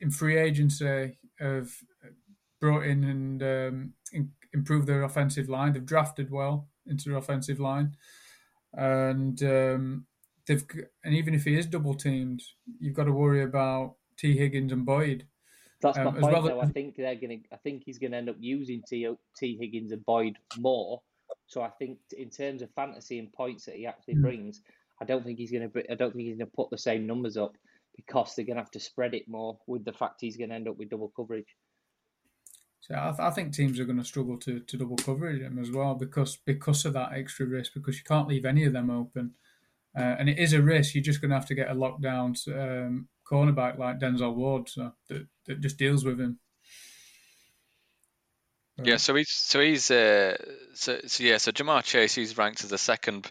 in 0.00 0.10
free 0.10 0.36
agency 0.36 1.18
have 1.38 1.70
brought 2.60 2.84
in 2.84 3.04
and 3.04 3.42
um, 3.42 3.92
in, 4.12 4.30
improved 4.52 4.86
their 4.86 5.02
offensive 5.02 5.48
line. 5.48 5.72
They've 5.72 5.84
drafted 5.84 6.30
well 6.30 6.68
into 6.86 7.08
their 7.08 7.18
offensive 7.18 7.58
line, 7.58 7.96
and 8.74 9.42
um, 9.42 10.06
they've 10.46 10.64
and 11.04 11.14
even 11.14 11.34
if 11.34 11.44
he 11.44 11.56
is 11.56 11.66
double 11.66 11.94
teamed, 11.94 12.42
you've 12.80 12.94
got 12.94 13.04
to 13.04 13.12
worry 13.12 13.42
about 13.42 13.94
Tee 14.16 14.36
Higgins 14.36 14.72
and 14.72 14.84
Boyd. 14.84 15.26
That's 15.80 15.98
my 15.98 16.04
um, 16.04 16.14
point. 16.14 16.32
Well 16.32 16.42
though. 16.42 16.60
I 16.60 16.66
think 16.66 16.96
they're 16.96 17.14
to. 17.16 17.38
I 17.52 17.56
think 17.56 17.82
he's 17.84 17.98
going 17.98 18.12
to 18.12 18.18
end 18.18 18.28
up 18.28 18.36
using 18.38 18.82
T, 18.86 19.08
Tee 19.36 19.56
Higgins 19.60 19.92
and 19.92 20.04
Boyd 20.04 20.36
more. 20.58 21.02
So 21.46 21.62
I 21.62 21.70
think 21.70 21.98
in 22.16 22.30
terms 22.30 22.62
of 22.62 22.70
fantasy 22.74 23.18
and 23.18 23.32
points 23.32 23.66
that 23.66 23.74
he 23.74 23.86
actually 23.86 24.14
mm. 24.14 24.22
brings, 24.22 24.62
I 25.00 25.04
don't 25.04 25.24
think 25.24 25.38
he's 25.38 25.50
going 25.50 25.70
to. 25.70 25.92
I 25.92 25.94
don't 25.94 26.14
think 26.14 26.28
he's 26.28 26.38
to 26.38 26.46
put 26.46 26.70
the 26.70 26.78
same 26.78 27.06
numbers 27.06 27.36
up 27.36 27.56
because 27.96 28.34
they're 28.34 28.44
going 28.44 28.56
to 28.56 28.62
have 28.62 28.70
to 28.70 28.80
spread 28.80 29.14
it 29.14 29.28
more 29.28 29.58
with 29.66 29.84
the 29.84 29.92
fact 29.92 30.20
he's 30.20 30.36
going 30.36 30.50
to 30.50 30.56
end 30.56 30.68
up 30.68 30.78
with 30.78 30.90
double 30.90 31.12
coverage. 31.14 31.56
So 32.80 32.94
I, 32.96 33.10
th- 33.10 33.20
I, 33.20 33.30
think 33.30 33.52
teams 33.52 33.78
are 33.78 33.84
going 33.84 33.98
to 33.98 34.04
struggle 34.04 34.36
to, 34.38 34.58
to 34.58 34.76
double 34.76 34.96
coverage 34.96 35.40
him 35.40 35.58
as 35.58 35.70
well 35.70 35.94
because 35.94 36.36
because 36.36 36.84
of 36.84 36.94
that 36.94 37.12
extra 37.12 37.46
risk 37.46 37.74
because 37.74 37.96
you 37.96 38.04
can't 38.04 38.26
leave 38.26 38.44
any 38.44 38.64
of 38.64 38.72
them 38.72 38.90
open, 38.90 39.34
uh, 39.96 40.16
and 40.18 40.28
it 40.28 40.38
is 40.38 40.52
a 40.52 40.62
risk. 40.62 40.94
You're 40.94 41.04
just 41.04 41.20
going 41.20 41.30
to 41.30 41.36
have 41.36 41.46
to 41.46 41.54
get 41.54 41.70
a 41.70 41.74
lockdown 41.74 42.36
um, 42.48 43.08
cornerback 43.30 43.78
like 43.78 44.00
Denzel 44.00 44.34
Ward 44.34 44.68
so 44.68 44.92
that, 45.08 45.26
that 45.46 45.60
just 45.60 45.78
deals 45.78 46.04
with 46.04 46.20
him. 46.20 46.38
Yeah, 48.82 48.96
so 48.96 49.14
he's 49.14 49.30
so 49.30 49.60
he's 49.60 49.90
uh, 49.90 50.36
so, 50.74 51.00
so 51.06 51.22
yeah, 51.22 51.36
so 51.36 51.52
Ja'Marr 51.52 51.84
Chase 51.84 52.14
he's 52.14 52.38
ranked 52.38 52.64
as 52.64 52.70
the 52.70 52.78
second 52.78 53.30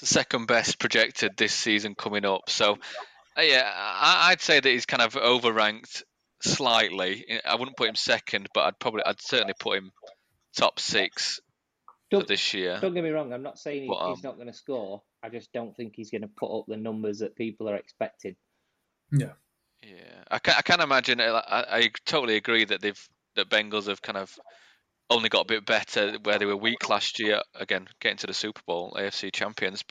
the 0.00 0.06
second 0.06 0.46
best 0.46 0.78
projected 0.78 1.36
this 1.36 1.52
season 1.52 1.94
coming 1.96 2.24
up. 2.24 2.48
So 2.48 2.78
uh, 3.36 3.42
yeah, 3.42 3.70
I, 3.74 4.30
would 4.30 4.40
say 4.40 4.60
that 4.60 4.68
he's 4.68 4.86
kind 4.86 5.02
of 5.02 5.14
overranked 5.14 6.02
slightly. 6.40 7.26
I 7.44 7.56
wouldn't 7.56 7.76
put 7.76 7.88
him 7.88 7.96
second, 7.96 8.48
but 8.54 8.64
I'd 8.64 8.78
probably 8.78 9.02
I'd 9.04 9.20
certainly 9.20 9.54
put 9.58 9.78
him 9.78 9.90
top 10.56 10.78
six 10.78 11.40
don't, 11.40 11.45
for 12.10 12.22
this 12.22 12.54
year. 12.54 12.78
Don't 12.80 12.94
get 12.94 13.04
me 13.04 13.10
wrong. 13.10 13.32
I'm 13.32 13.42
not 13.42 13.58
saying 13.58 13.82
he, 13.82 13.88
but, 13.88 13.96
um, 13.96 14.14
he's 14.14 14.24
not 14.24 14.36
going 14.36 14.48
to 14.48 14.52
score. 14.52 15.02
I 15.22 15.28
just 15.28 15.52
don't 15.52 15.76
think 15.76 15.94
he's 15.96 16.10
going 16.10 16.22
to 16.22 16.28
put 16.28 16.56
up 16.56 16.66
the 16.68 16.76
numbers 16.76 17.18
that 17.18 17.36
people 17.36 17.68
are 17.68 17.76
expecting. 17.76 18.36
Yeah. 19.12 19.32
Yeah, 19.82 20.24
I 20.30 20.38
can, 20.38 20.54
I 20.56 20.62
can 20.62 20.80
imagine. 20.80 21.20
I, 21.20 21.42
I 21.48 21.90
totally 22.06 22.36
agree 22.36 22.64
that 22.64 22.80
they've 22.80 23.08
that 23.36 23.50
Bengals 23.50 23.86
have 23.86 24.02
kind 24.02 24.18
of 24.18 24.36
only 25.10 25.28
got 25.28 25.42
a 25.42 25.46
bit 25.46 25.66
better 25.66 26.16
where 26.22 26.38
they 26.38 26.46
were 26.46 26.56
weak 26.56 26.88
last 26.88 27.20
year. 27.20 27.42
Again, 27.54 27.86
getting 28.00 28.16
to 28.18 28.26
the 28.26 28.34
Super 28.34 28.62
Bowl, 28.66 28.96
AFC 28.98 29.32
champions, 29.32 29.84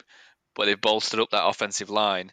but 0.55 0.65
they've 0.65 0.79
bolstered 0.79 1.19
up 1.19 1.29
that 1.31 1.45
offensive 1.47 1.89
line. 1.89 2.31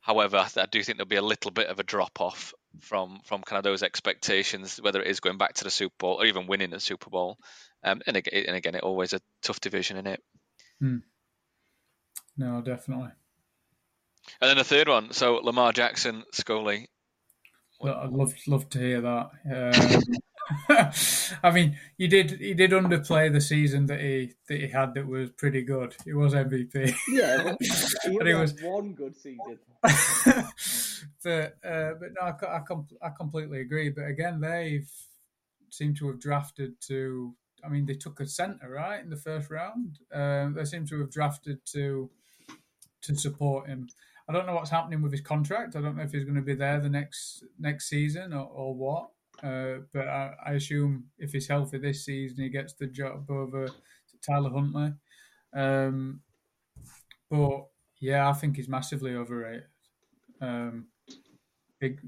However, 0.00 0.46
I 0.56 0.66
do 0.66 0.82
think 0.82 0.98
there'll 0.98 1.08
be 1.08 1.16
a 1.16 1.22
little 1.22 1.50
bit 1.50 1.68
of 1.68 1.80
a 1.80 1.84
drop 1.84 2.20
off 2.20 2.54
from 2.80 3.20
from 3.24 3.42
kind 3.42 3.58
of 3.58 3.64
those 3.64 3.82
expectations, 3.82 4.78
whether 4.80 5.00
it 5.00 5.08
is 5.08 5.20
going 5.20 5.38
back 5.38 5.54
to 5.54 5.64
the 5.64 5.70
Super 5.70 5.94
Bowl 5.98 6.20
or 6.20 6.26
even 6.26 6.46
winning 6.46 6.70
the 6.70 6.80
Super 6.80 7.10
Bowl. 7.10 7.38
Um, 7.84 8.00
and 8.06 8.16
again, 8.16 8.44
and 8.46 8.56
again, 8.56 8.74
it 8.74 8.82
always 8.82 9.12
a 9.12 9.20
tough 9.42 9.60
division 9.60 9.96
in 9.96 10.06
it. 10.06 10.22
Hmm. 10.80 10.98
No, 12.36 12.60
definitely. 12.60 13.10
And 14.40 14.48
then 14.50 14.58
the 14.58 14.64
third 14.64 14.88
one, 14.88 15.12
so 15.12 15.36
Lamar 15.36 15.72
Jackson, 15.72 16.24
Scully. 16.32 16.88
Well, 17.80 17.94
I'd 17.94 18.10
love 18.10 18.34
love 18.46 18.68
to 18.70 18.78
hear 18.78 19.00
that. 19.00 19.30
Um, 19.50 20.02
I 21.42 21.50
mean, 21.50 21.78
he 21.96 22.06
did 22.08 22.32
he 22.32 22.54
did 22.54 22.70
underplay 22.70 23.32
the 23.32 23.40
season 23.40 23.86
that 23.86 24.00
he 24.00 24.32
that 24.48 24.60
he 24.60 24.68
had 24.68 24.94
that 24.94 25.06
was 25.06 25.30
pretty 25.30 25.62
good. 25.62 25.94
He 26.04 26.12
was 26.12 26.34
MVP. 26.34 26.94
Yeah, 27.08 27.54
he 27.60 28.18
but 28.18 28.26
was 28.26 28.54
one 28.62 28.94
good 28.94 29.16
season. 29.16 29.58
but 31.24 31.56
uh, 31.64 31.92
but 32.00 32.10
no, 32.20 32.20
I, 32.20 32.34
I, 32.46 33.06
I 33.06 33.10
completely 33.10 33.60
agree. 33.60 33.90
But 33.90 34.06
again, 34.06 34.40
they've 34.40 34.90
seemed 35.70 35.96
to 35.98 36.08
have 36.08 36.20
drafted 36.20 36.80
to. 36.88 37.34
I 37.64 37.68
mean, 37.68 37.86
they 37.86 37.94
took 37.94 38.20
a 38.20 38.26
centre 38.26 38.70
right 38.70 39.02
in 39.02 39.10
the 39.10 39.16
first 39.16 39.50
round. 39.50 39.98
Um, 40.12 40.54
they 40.54 40.64
seem 40.64 40.86
to 40.86 41.00
have 41.00 41.10
drafted 41.10 41.58
to 41.72 42.10
to 43.02 43.16
support 43.16 43.68
him. 43.68 43.88
I 44.28 44.32
don't 44.32 44.46
know 44.46 44.54
what's 44.54 44.70
happening 44.70 45.00
with 45.00 45.12
his 45.12 45.22
contract. 45.22 45.74
I 45.74 45.80
don't 45.80 45.96
know 45.96 46.02
if 46.02 46.12
he's 46.12 46.24
going 46.24 46.36
to 46.36 46.42
be 46.42 46.54
there 46.54 46.80
the 46.80 46.88
next 46.88 47.44
next 47.58 47.88
season 47.88 48.32
or, 48.32 48.46
or 48.46 48.74
what. 48.74 49.08
Uh, 49.42 49.82
but 49.92 50.08
I, 50.08 50.34
I, 50.46 50.52
assume 50.54 51.04
if 51.16 51.30
he's 51.30 51.46
healthy 51.46 51.78
this 51.78 52.04
season, 52.04 52.42
he 52.42 52.48
gets 52.48 52.72
the 52.72 52.88
job 52.88 53.30
over 53.30 53.68
Tyler 54.20 54.50
Huntley. 54.50 54.92
Um, 55.54 56.20
but 57.30 57.66
yeah, 58.00 58.28
I 58.28 58.32
think 58.32 58.56
he's 58.56 58.68
massively 58.68 59.14
overrated. 59.14 59.64
Um, 60.40 60.86
big. 61.78 62.00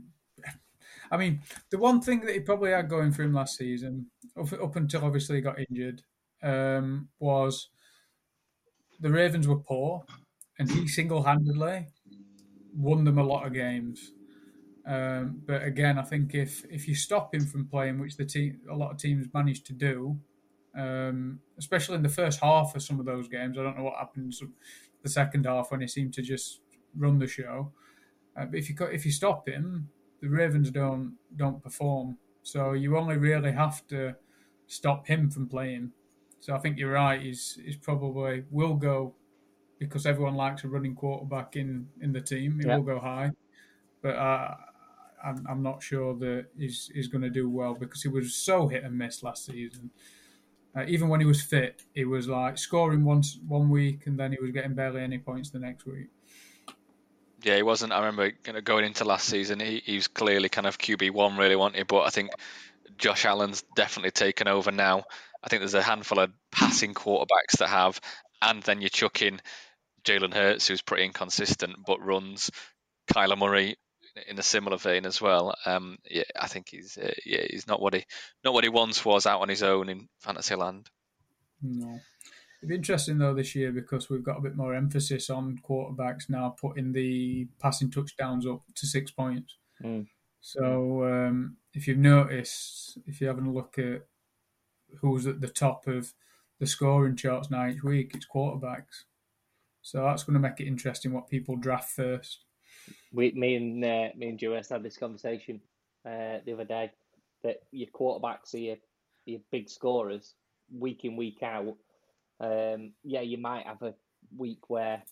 I 1.10 1.16
mean, 1.16 1.40
the 1.70 1.78
one 1.78 2.00
thing 2.00 2.20
that 2.20 2.34
he 2.34 2.40
probably 2.40 2.70
had 2.70 2.88
going 2.88 3.12
for 3.12 3.22
him 3.22 3.34
last 3.34 3.56
season, 3.56 4.06
up, 4.38 4.52
up 4.52 4.76
until 4.76 5.04
obviously 5.04 5.36
he 5.36 5.42
got 5.42 5.58
injured, 5.58 6.02
um, 6.42 7.08
was 7.18 7.70
the 9.00 9.10
Ravens 9.10 9.48
were 9.48 9.58
poor, 9.58 10.04
and 10.58 10.70
he 10.70 10.86
single-handedly 10.86 11.88
won 12.74 13.04
them 13.04 13.18
a 13.18 13.24
lot 13.24 13.46
of 13.46 13.52
games. 13.52 14.12
Um, 14.86 15.42
but 15.46 15.62
again, 15.62 15.98
I 15.98 16.02
think 16.02 16.34
if 16.34 16.64
if 16.70 16.88
you 16.88 16.94
stop 16.94 17.34
him 17.34 17.46
from 17.46 17.66
playing, 17.66 17.98
which 17.98 18.16
the 18.16 18.24
team 18.24 18.60
a 18.70 18.74
lot 18.74 18.92
of 18.92 18.98
teams 18.98 19.26
managed 19.34 19.66
to 19.66 19.72
do, 19.72 20.18
um, 20.76 21.40
especially 21.58 21.96
in 21.96 22.02
the 22.02 22.08
first 22.08 22.40
half 22.40 22.74
of 22.74 22.82
some 22.82 23.00
of 23.00 23.06
those 23.06 23.28
games, 23.28 23.58
I 23.58 23.62
don't 23.62 23.76
know 23.76 23.84
what 23.84 23.98
happens 23.98 24.42
the 25.02 25.08
second 25.08 25.46
half 25.46 25.70
when 25.70 25.80
he 25.80 25.86
seemed 25.88 26.14
to 26.14 26.22
just 26.22 26.60
run 26.96 27.18
the 27.18 27.26
show. 27.26 27.72
Uh, 28.36 28.46
but 28.46 28.58
if 28.58 28.68
you 28.68 28.76
if 28.86 29.04
you 29.04 29.12
stop 29.12 29.48
him, 29.48 29.90
the 30.20 30.28
Ravens 30.28 30.70
don't 30.70 31.18
don't 31.36 31.62
perform. 31.62 32.18
So 32.42 32.72
you 32.72 32.96
only 32.96 33.16
really 33.16 33.52
have 33.52 33.86
to 33.88 34.16
stop 34.66 35.06
him 35.06 35.30
from 35.30 35.48
playing. 35.48 35.92
So 36.40 36.54
I 36.54 36.58
think 36.58 36.78
you're 36.78 36.92
right. 36.92 37.20
He's 37.20 37.58
he's 37.64 37.76
probably 37.76 38.44
will 38.50 38.74
go 38.74 39.16
because 39.78 40.06
everyone 40.06 40.34
likes 40.34 40.64
a 40.64 40.68
running 40.68 40.94
quarterback 40.94 41.56
in 41.56 41.90
in 42.00 42.12
the 42.12 42.20
team. 42.20 42.60
He 42.60 42.66
will 42.66 42.82
go 42.82 43.00
high, 43.00 43.32
but 44.02 44.16
uh, 44.16 44.56
I'm, 45.22 45.46
I'm 45.48 45.62
not 45.62 45.82
sure 45.82 46.14
that 46.18 46.46
he's, 46.56 46.90
he's 46.94 47.08
going 47.08 47.22
to 47.22 47.30
do 47.30 47.48
well 47.48 47.74
because 47.74 48.02
he 48.02 48.08
was 48.08 48.34
so 48.34 48.68
hit 48.68 48.84
and 48.84 48.96
miss 48.96 49.22
last 49.22 49.44
season. 49.46 49.90
Uh, 50.74 50.84
even 50.86 51.08
when 51.08 51.20
he 51.20 51.26
was 51.26 51.42
fit, 51.42 51.82
he 51.94 52.04
was 52.04 52.28
like 52.28 52.56
scoring 52.56 53.04
once 53.04 53.38
one 53.46 53.70
week 53.70 54.06
and 54.06 54.18
then 54.18 54.32
he 54.32 54.38
was 54.40 54.52
getting 54.52 54.74
barely 54.74 55.02
any 55.02 55.18
points 55.18 55.50
the 55.50 55.58
next 55.58 55.84
week. 55.84 56.08
Yeah, 57.42 57.56
he 57.56 57.62
wasn't. 57.62 57.92
I 57.92 57.98
remember 58.00 58.30
kind 58.44 58.58
of 58.58 58.64
going 58.64 58.84
into 58.84 59.04
last 59.04 59.26
season, 59.26 59.60
he, 59.60 59.82
he 59.84 59.96
was 59.96 60.08
clearly 60.08 60.48
kind 60.48 60.66
of 60.66 60.78
QB 60.78 61.12
one, 61.12 61.36
really 61.36 61.56
wanted. 61.56 61.86
But 61.86 62.02
I 62.02 62.10
think 62.10 62.30
Josh 62.98 63.24
Allen's 63.24 63.62
definitely 63.74 64.10
taken 64.10 64.48
over 64.48 64.70
now. 64.70 65.04
I 65.42 65.48
think 65.48 65.60
there's 65.60 65.74
a 65.74 65.82
handful 65.82 66.18
of 66.18 66.32
passing 66.52 66.92
quarterbacks 66.94 67.58
that 67.58 67.68
have, 67.68 68.00
and 68.42 68.62
then 68.62 68.82
you 68.82 68.88
chuck 68.90 69.22
in 69.22 69.40
Jalen 70.04 70.34
Hurts, 70.34 70.68
who's 70.68 70.82
pretty 70.82 71.04
inconsistent 71.04 71.76
but 71.86 72.04
runs. 72.04 72.50
Kyler 73.12 73.38
Murray 73.38 73.76
in 74.28 74.38
a 74.38 74.42
similar 74.42 74.76
vein 74.76 75.06
as 75.06 75.20
well. 75.20 75.54
Um, 75.66 75.98
yeah, 76.08 76.24
I 76.38 76.46
think 76.46 76.68
he's 76.70 76.98
uh, 76.98 77.12
yeah 77.24 77.42
he's 77.48 77.66
not 77.66 77.80
what 77.80 77.94
he 77.94 78.04
not 78.44 78.54
what 78.54 78.64
he 78.64 78.70
once 78.70 79.04
was 79.04 79.26
out 79.26 79.40
on 79.40 79.48
his 79.48 79.62
own 79.62 79.88
in 79.88 80.08
fantasy 80.20 80.54
land. 80.54 80.88
No. 81.62 82.00
It'd 82.60 82.68
be 82.68 82.74
interesting 82.74 83.18
though 83.18 83.34
this 83.34 83.54
year 83.54 83.72
because 83.72 84.10
we've 84.10 84.22
got 84.22 84.38
a 84.38 84.42
bit 84.42 84.56
more 84.56 84.74
emphasis 84.74 85.30
on 85.30 85.60
quarterbacks 85.66 86.28
now, 86.28 86.54
putting 86.60 86.92
the 86.92 87.48
passing 87.58 87.90
touchdowns 87.90 88.46
up 88.46 88.60
to 88.74 88.86
six 88.86 89.10
points. 89.10 89.56
Mm. 89.82 90.06
So 90.42 91.04
um, 91.04 91.56
if 91.72 91.88
you've 91.88 91.98
noticed, 91.98 92.98
if 93.06 93.20
you're 93.20 93.30
having 93.30 93.46
a 93.46 93.52
look 93.52 93.78
at 93.78 94.06
who's 95.00 95.26
at 95.26 95.40
the 95.40 95.48
top 95.48 95.86
of 95.86 96.12
the 96.58 96.66
scoring 96.66 97.16
charts 97.16 97.50
now 97.50 97.66
each 97.68 97.82
week, 97.82 98.12
it's 98.14 98.26
quarterbacks. 98.26 99.04
So 99.82 100.02
that's 100.02 100.24
going 100.24 100.34
to 100.34 100.40
make 100.40 100.60
it 100.60 100.66
interesting 100.66 101.12
what 101.12 101.28
people 101.28 101.56
draft 101.56 101.90
first. 101.90 102.44
We, 103.12 103.32
me 103.32 103.56
and 103.56 103.84
uh, 103.84 104.08
me 104.16 104.28
and 104.28 104.38
Joe 104.38 104.54
had 104.54 104.82
this 104.82 104.98
conversation 104.98 105.60
uh, 106.04 106.38
the 106.44 106.52
other 106.52 106.64
day 106.64 106.90
that 107.42 107.62
your 107.72 107.88
quarterbacks 107.88 108.54
are 108.54 108.58
your, 108.58 108.76
your 109.24 109.40
big 109.50 109.70
scorers 109.70 110.34
week 110.70 111.04
in 111.04 111.16
week 111.16 111.42
out. 111.42 111.76
Um, 112.40 112.92
yeah, 113.04 113.20
you 113.20 113.38
might 113.38 113.66
have 113.66 113.82
a 113.82 113.94
week 114.36 114.68
where 114.68 115.02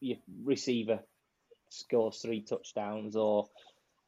your 0.00 0.18
receiver 0.42 1.00
scores 1.68 2.18
three 2.18 2.42
touchdowns 2.42 3.16
or 3.16 3.46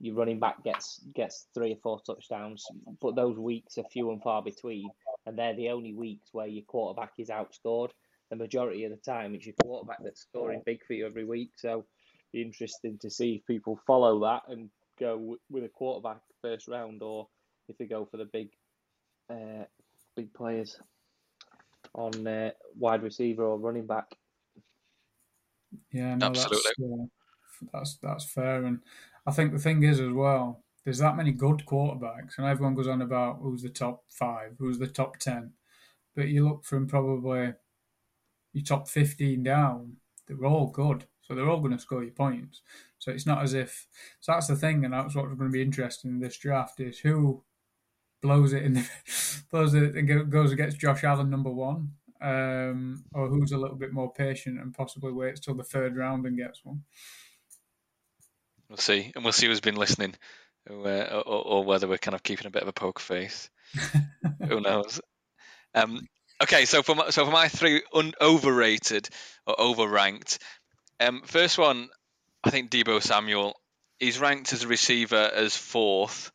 your 0.00 0.14
running 0.14 0.38
back 0.38 0.62
gets 0.64 1.00
gets 1.14 1.46
three 1.54 1.72
or 1.72 1.78
four 1.82 2.00
touchdowns, 2.06 2.64
but 3.00 3.16
those 3.16 3.36
weeks 3.36 3.78
are 3.78 3.84
few 3.92 4.10
and 4.10 4.22
far 4.22 4.42
between, 4.42 4.88
and 5.26 5.36
they're 5.36 5.56
the 5.56 5.70
only 5.70 5.92
weeks 5.92 6.28
where 6.32 6.46
your 6.46 6.64
quarterback 6.64 7.12
is 7.18 7.28
outscored. 7.28 7.90
The 8.30 8.36
majority 8.36 8.84
of 8.84 8.90
the 8.90 8.96
time, 8.98 9.34
it's 9.34 9.46
your 9.46 9.54
quarterback 9.62 9.98
that's 10.02 10.20
scoring 10.20 10.62
big 10.64 10.84
for 10.86 10.92
you 10.92 11.06
every 11.06 11.24
week. 11.24 11.50
So, 11.56 11.84
be 12.32 12.42
interesting 12.42 12.98
to 13.00 13.10
see 13.10 13.36
if 13.36 13.46
people 13.46 13.80
follow 13.86 14.20
that 14.20 14.42
and 14.48 14.70
go 15.00 15.36
with 15.50 15.64
a 15.64 15.68
quarterback 15.68 16.20
first 16.42 16.68
round, 16.68 17.02
or 17.02 17.26
if 17.68 17.76
they 17.78 17.86
go 17.86 18.04
for 18.04 18.18
the 18.18 18.26
big, 18.26 18.50
uh, 19.30 19.64
big 20.14 20.32
players 20.32 20.78
on 21.98 22.26
uh, 22.26 22.50
wide 22.78 23.02
receiver 23.02 23.44
or 23.44 23.58
running 23.58 23.86
back. 23.86 24.14
Yeah, 25.90 26.14
no, 26.14 26.26
absolutely. 26.26 26.60
That's, 26.78 26.80
uh, 26.82 27.66
that's 27.72 27.96
that's 27.96 28.24
fair, 28.24 28.64
and 28.64 28.80
I 29.26 29.32
think 29.32 29.52
the 29.52 29.58
thing 29.58 29.82
is 29.82 30.00
as 30.00 30.12
well, 30.12 30.62
there's 30.84 30.98
that 30.98 31.16
many 31.16 31.32
good 31.32 31.64
quarterbacks, 31.66 32.38
and 32.38 32.46
everyone 32.46 32.74
goes 32.74 32.88
on 32.88 33.02
about 33.02 33.40
who's 33.42 33.62
the 33.62 33.68
top 33.68 34.04
five, 34.08 34.52
who's 34.58 34.78
the 34.78 34.86
top 34.86 35.18
ten, 35.18 35.52
but 36.14 36.28
you 36.28 36.48
look 36.48 36.64
from 36.64 36.86
probably 36.86 37.52
your 38.52 38.64
top 38.64 38.88
fifteen 38.88 39.42
down, 39.42 39.96
they're 40.26 40.46
all 40.46 40.68
good, 40.68 41.04
so 41.20 41.34
they're 41.34 41.50
all 41.50 41.60
going 41.60 41.76
to 41.76 41.78
score 41.78 42.04
you 42.04 42.12
points. 42.12 42.62
So 42.98 43.10
it's 43.12 43.26
not 43.26 43.42
as 43.42 43.54
if 43.54 43.86
so 44.20 44.32
that's 44.32 44.46
the 44.46 44.56
thing, 44.56 44.84
and 44.84 44.94
that's 44.94 45.14
what's 45.14 45.34
going 45.34 45.50
to 45.50 45.58
be 45.58 45.62
interesting 45.62 46.12
in 46.12 46.20
this 46.20 46.38
draft 46.38 46.80
is 46.80 46.98
who 47.00 47.42
blows 48.20 48.52
it 48.52 48.62
in 48.62 48.74
the 48.74 48.88
blows 49.50 49.74
it 49.74 49.94
and 49.94 50.30
goes 50.30 50.52
against 50.52 50.78
Josh 50.78 51.04
Allen 51.04 51.30
number 51.30 51.50
one, 51.50 51.92
um, 52.20 53.04
or 53.12 53.28
who's 53.28 53.52
a 53.52 53.58
little 53.58 53.76
bit 53.76 53.92
more 53.92 54.12
patient 54.12 54.60
and 54.60 54.74
possibly 54.74 55.12
waits 55.12 55.40
till 55.40 55.54
the 55.54 55.64
third 55.64 55.96
round 55.96 56.26
and 56.26 56.36
gets 56.36 56.64
one. 56.64 56.82
We'll 58.68 58.76
see, 58.76 59.12
and 59.14 59.24
we'll 59.24 59.32
see 59.32 59.46
who's 59.46 59.60
been 59.60 59.76
listening, 59.76 60.14
or, 60.68 60.86
or, 60.86 61.22
or 61.24 61.64
whether 61.64 61.88
we're 61.88 61.98
kind 61.98 62.14
of 62.14 62.22
keeping 62.22 62.46
a 62.46 62.50
bit 62.50 62.62
of 62.62 62.68
a 62.68 62.72
poker 62.72 63.00
face. 63.00 63.48
Who 64.46 64.60
knows? 64.60 65.00
Um, 65.74 66.06
okay, 66.42 66.66
so 66.66 66.82
for 66.82 66.94
my, 66.94 67.08
so 67.10 67.24
for 67.24 67.30
my 67.30 67.48
three 67.48 67.82
un- 67.94 68.12
overrated 68.20 69.08
or 69.46 69.56
overranked, 69.56 70.38
um, 71.00 71.22
first 71.24 71.56
one, 71.56 71.88
I 72.44 72.50
think 72.50 72.70
Deebo 72.70 73.02
Samuel. 73.02 73.54
He's 73.98 74.20
ranked 74.20 74.52
as 74.52 74.64
a 74.64 74.68
receiver 74.68 75.30
as 75.34 75.56
fourth. 75.56 76.30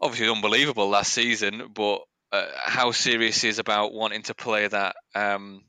Obviously, 0.00 0.28
unbelievable 0.28 0.88
last 0.88 1.12
season, 1.12 1.70
but 1.72 2.02
uh, 2.32 2.46
how 2.56 2.92
serious 2.92 3.42
he 3.42 3.48
is 3.48 3.58
about 3.58 3.92
wanting 3.92 4.22
to 4.22 4.34
play 4.34 4.66
that 4.66 4.96
um, 5.14 5.62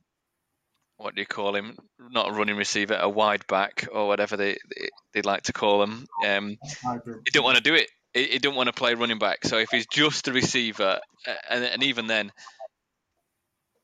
what 0.98 1.14
do 1.16 1.22
you 1.22 1.28
call 1.28 1.56
him? 1.56 1.78
Not 2.00 2.30
a 2.30 2.34
running 2.34 2.58
receiver, 2.58 2.98
a 3.00 3.08
wide 3.08 3.46
back 3.48 3.88
or 3.92 4.08
whatever 4.08 4.36
they 4.36 4.58
they, 4.76 4.90
they 5.14 5.22
like 5.22 5.44
to 5.44 5.54
call 5.54 5.84
him. 5.84 6.08
Um, 6.26 6.58
he 7.26 7.32
don't 7.32 7.44
want 7.44 7.58
to 7.58 7.64
do 7.64 7.76
it. 7.76 7.90
He, 8.14 8.24
he 8.26 8.40
don't 8.40 8.56
want 8.56 8.68
to 8.68 8.74
play 8.74 8.96
running 8.96 9.20
back. 9.20 9.46
So 9.46 9.58
if 9.60 9.70
he's 9.70 9.86
just 9.86 10.28
a 10.28 10.34
receiver, 10.34 11.00
and, 11.50 11.64
and 11.64 11.84
even 11.84 12.08
then, 12.08 12.32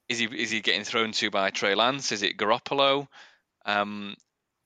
is 0.10 0.20
he 0.20 0.26
is 0.26 0.50
he 0.50 0.62
getting 0.62 0.84
thrown 0.84 1.12
to 1.14 1.30
by 1.30 1.52
Trey 1.52 1.76
Lance? 1.76 2.12
Is 2.12 2.24
it 2.24 2.38
Garoppolo? 2.38 3.08
Um, 3.66 4.16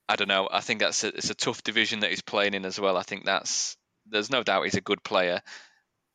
I 0.09 0.15
don't 0.15 0.29
know. 0.29 0.47
I 0.49 0.61
think 0.61 0.79
that's 0.79 1.03
a, 1.03 1.07
it's 1.09 1.29
a 1.29 1.35
tough 1.35 1.63
division 1.63 1.99
that 1.99 2.11
he's 2.11 2.21
playing 2.21 2.53
in 2.53 2.63
as 2.63 2.79
well. 2.79 2.95
I 2.95 3.03
think 3.03 3.25
that's 3.25 3.75
there's 4.09 4.31
no 4.31 4.41
doubt 4.41 4.63
he's 4.63 4.75
a 4.75 4.81
good 4.81 5.03
player, 5.03 5.41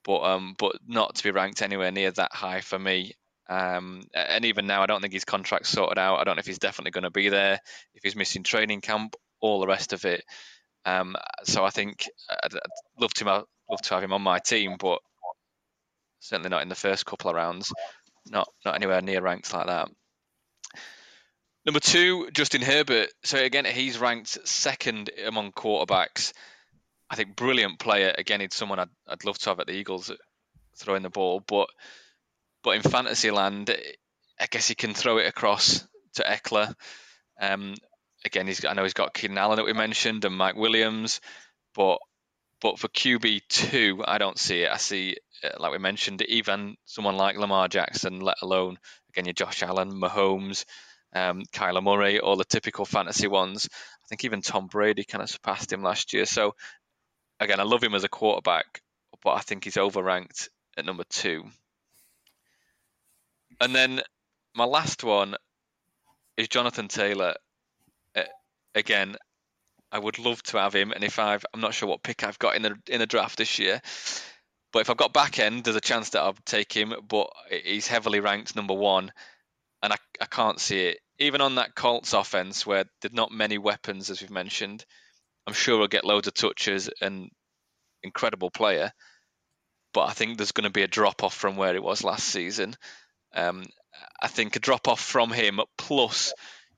but 0.05 0.23
um, 0.23 0.55
but 0.59 0.77
not 0.87 1.17
to 1.17 1.23
be 1.25 1.31
ranked 1.31 1.63
anywhere 1.63 1.91
near 1.91 2.11
that 2.11 2.33
high 2.33 2.61
for 2.61 2.79
me. 2.79 3.15
Um, 3.49 4.05
and 4.15 4.45
even 4.45 4.67
now, 4.67 4.83
I 4.83 4.87
don't 4.87 5.01
think 5.01 5.13
his 5.13 5.25
contract's 5.25 5.69
sorted 5.69 5.99
out. 5.99 6.19
I 6.19 6.25
don't 6.25 6.37
know 6.37 6.41
if 6.41 6.47
he's 6.47 6.59
definitely 6.59 6.93
going 6.93 7.05
to 7.05 7.11
be 7.11 7.29
there, 7.29 7.61
if 7.95 8.03
he's 8.03 8.17
missing 8.17 8.45
training 8.45 8.81
camp, 8.81 9.17
all 9.41 9.61
the 9.61 9.67
rest 9.67 9.93
of 9.93 10.05
it. 10.05 10.25
Um, 10.85 11.17
so 11.45 11.65
I 11.65 11.71
think 11.71 12.09
I'd, 12.31 12.55
I'd 12.55 13.01
love 13.01 13.13
to 13.15 13.25
love 13.25 13.83
to 13.83 13.95
have 13.95 14.03
him 14.03 14.13
on 14.13 14.23
my 14.23 14.39
team, 14.39 14.77
but 14.79 15.01
certainly 16.21 16.51
not 16.51 16.63
in 16.63 16.69
the 16.69 16.75
first 16.75 17.05
couple 17.05 17.31
of 17.31 17.37
rounds. 17.37 17.73
Not 18.27 18.49
not 18.65 18.77
anywhere 18.77 19.03
near 19.03 19.21
ranked 19.21 19.53
like 19.53 19.67
that. 19.67 19.89
Number 21.65 21.81
two, 21.81 22.31
Justin 22.33 22.63
Herbert. 22.63 23.11
So 23.23 23.39
again, 23.39 23.65
he's 23.65 23.99
ranked 23.99 24.47
second 24.49 25.11
among 25.25 25.53
quarterbacks. 25.53 26.33
I 27.13 27.15
think 27.15 27.37
brilliant 27.37 27.79
player. 27.79 28.15
Again, 28.17 28.41
he's 28.41 28.55
someone 28.55 28.79
I'd, 28.79 28.89
I'd 29.07 29.25
love 29.27 29.39
to 29.41 29.51
have 29.51 29.61
at 29.61 29.67
the 29.67 29.75
Eagles 29.75 30.11
throwing 30.77 31.03
the 31.03 31.11
ball, 31.11 31.45
but 31.47 31.69
but 32.65 32.71
in 32.71 32.83
fantasy 32.83 33.31
land, 33.31 33.69
I 34.41 34.47
guess 34.51 34.67
he 34.67 34.75
can 34.75 34.95
throw 34.95 35.19
it 35.19 35.27
across 35.27 35.87
to 36.15 36.23
Ekeler. 36.23 36.75
Um, 37.39 37.75
again, 38.25 38.47
he's 38.47 38.65
I 38.65 38.73
know 38.73 38.85
he's 38.85 38.95
got 38.95 39.13
Keenan 39.13 39.37
Allen 39.37 39.57
that 39.57 39.67
we 39.67 39.75
mentioned 39.75 40.25
and 40.25 40.35
Mike 40.35 40.57
Williams, 40.57 41.21
but 41.75 41.99
but 42.63 42.79
for 42.79 42.89
QB 42.89 43.43
two, 43.47 44.03
I 44.07 44.17
don't 44.17 44.39
see 44.39 44.63
it. 44.63 44.71
I 44.71 44.79
see, 44.79 45.17
uh, 45.45 45.51
like 45.59 45.73
we 45.73 45.79
mentioned, 45.79 46.23
even 46.23 46.77
someone 46.87 47.19
like 47.19 47.37
Lamar 47.37 47.69
Jackson, 47.69 48.21
let 48.21 48.37
alone 48.41 48.79
again 49.11 49.27
your 49.27 49.35
Josh 49.35 49.63
Allen, 49.63 49.93
Mahomes, 49.93 50.65
um, 51.15 51.43
Kyler 51.53 51.83
Murray, 51.83 52.21
all 52.21 52.37
the 52.37 52.45
typical 52.47 52.87
fantasy 52.87 53.29
ones. 53.29 53.69
I 53.75 54.09
think 54.09 54.25
even 54.25 54.41
Tom 54.41 54.67
Brady 54.67 55.05
kind 55.05 55.23
of 55.23 55.29
surpassed 55.29 55.71
him 55.71 55.83
last 55.83 56.15
year. 56.15 56.25
So 56.25 56.55
again, 57.45 57.61
I 57.61 57.65
love 57.65 57.83
him 57.83 57.95
as 57.95 58.05
a 58.05 58.09
quarterback, 58.09 58.83
but 59.23 59.33
I 59.33 59.41
think 59.41 59.65
he's 59.65 59.77
overranked 59.77 60.49
at 60.77 60.85
number 60.85 61.05
two. 61.09 61.45
And 63.61 63.75
then 63.75 64.03
my 64.55 64.65
last 64.65 65.05
one 65.05 65.37
is 66.37 66.49
Jonathan 66.49 66.89
Taylor. 66.89 67.35
Uh, 68.17 68.23
again, 68.75 69.17
I 69.91 69.99
would 69.99 70.19
love 70.19 70.43
to 70.45 70.59
have 70.59 70.75
him, 70.75 70.93
and 70.93 71.05
if 71.05 71.19
I've, 71.19 71.45
I'm 71.53 71.61
not 71.61 71.75
sure 71.75 71.89
what 71.89 72.03
pick 72.03 72.25
I've 72.25 72.39
got 72.39 72.57
in 72.57 72.63
the 72.63 72.79
in 72.89 72.99
the 72.99 73.07
draft 73.07 73.37
this 73.37 73.59
year, 73.59 73.81
but 74.73 74.81
if 74.81 74.91
I've 74.91 74.97
got 74.97 75.13
back 75.13 75.39
end, 75.39 75.65
there's 75.65 75.77
a 75.77 75.83
chance 75.83 76.11
that 76.11 76.23
I'll 76.23 76.37
take 76.47 76.73
him. 76.73 76.95
But 77.07 77.31
he's 77.65 77.87
heavily 77.87 78.21
ranked 78.21 78.57
number 78.57 78.75
one, 78.75 79.13
and 79.83 79.93
I, 79.93 79.97
I 80.21 80.25
can't 80.25 80.59
see 80.59 80.87
it. 80.87 80.99
Even 81.19 81.43
on 81.43 81.57
that 81.57 81.75
Colts 81.75 82.15
offense, 82.15 82.67
where 82.67 82.85
there's 83.01 83.13
not 83.13 83.31
many 83.31 83.59
weapons, 83.59 84.09
as 84.09 84.23
we've 84.23 84.31
mentioned, 84.31 84.85
I'm 85.47 85.55
sure 85.55 85.79
he'll 85.79 85.89
get 85.89 86.05
loads 86.05 86.29
of 86.29 86.35
touches 86.35 86.89
and 87.01 87.31
incredible 88.03 88.51
player. 88.51 88.93
But 89.93 90.09
I 90.09 90.13
think 90.13 90.37
there's 90.37 90.53
going 90.53 90.65
to 90.65 90.71
be 90.71 90.83
a 90.83 90.89
drop 90.89 91.23
off 91.23 91.35
from 91.35 91.57
where 91.57 91.75
it 91.75 91.83
was 91.83 92.05
last 92.05 92.25
season. 92.25 92.75
Um, 93.35 93.65
I 94.21 94.29
think 94.29 94.57
a 94.57 94.61
drop 94.61 94.89
off 94.89 95.01
from 95.01 95.31
him, 95.31 95.61
plus 95.77 96.33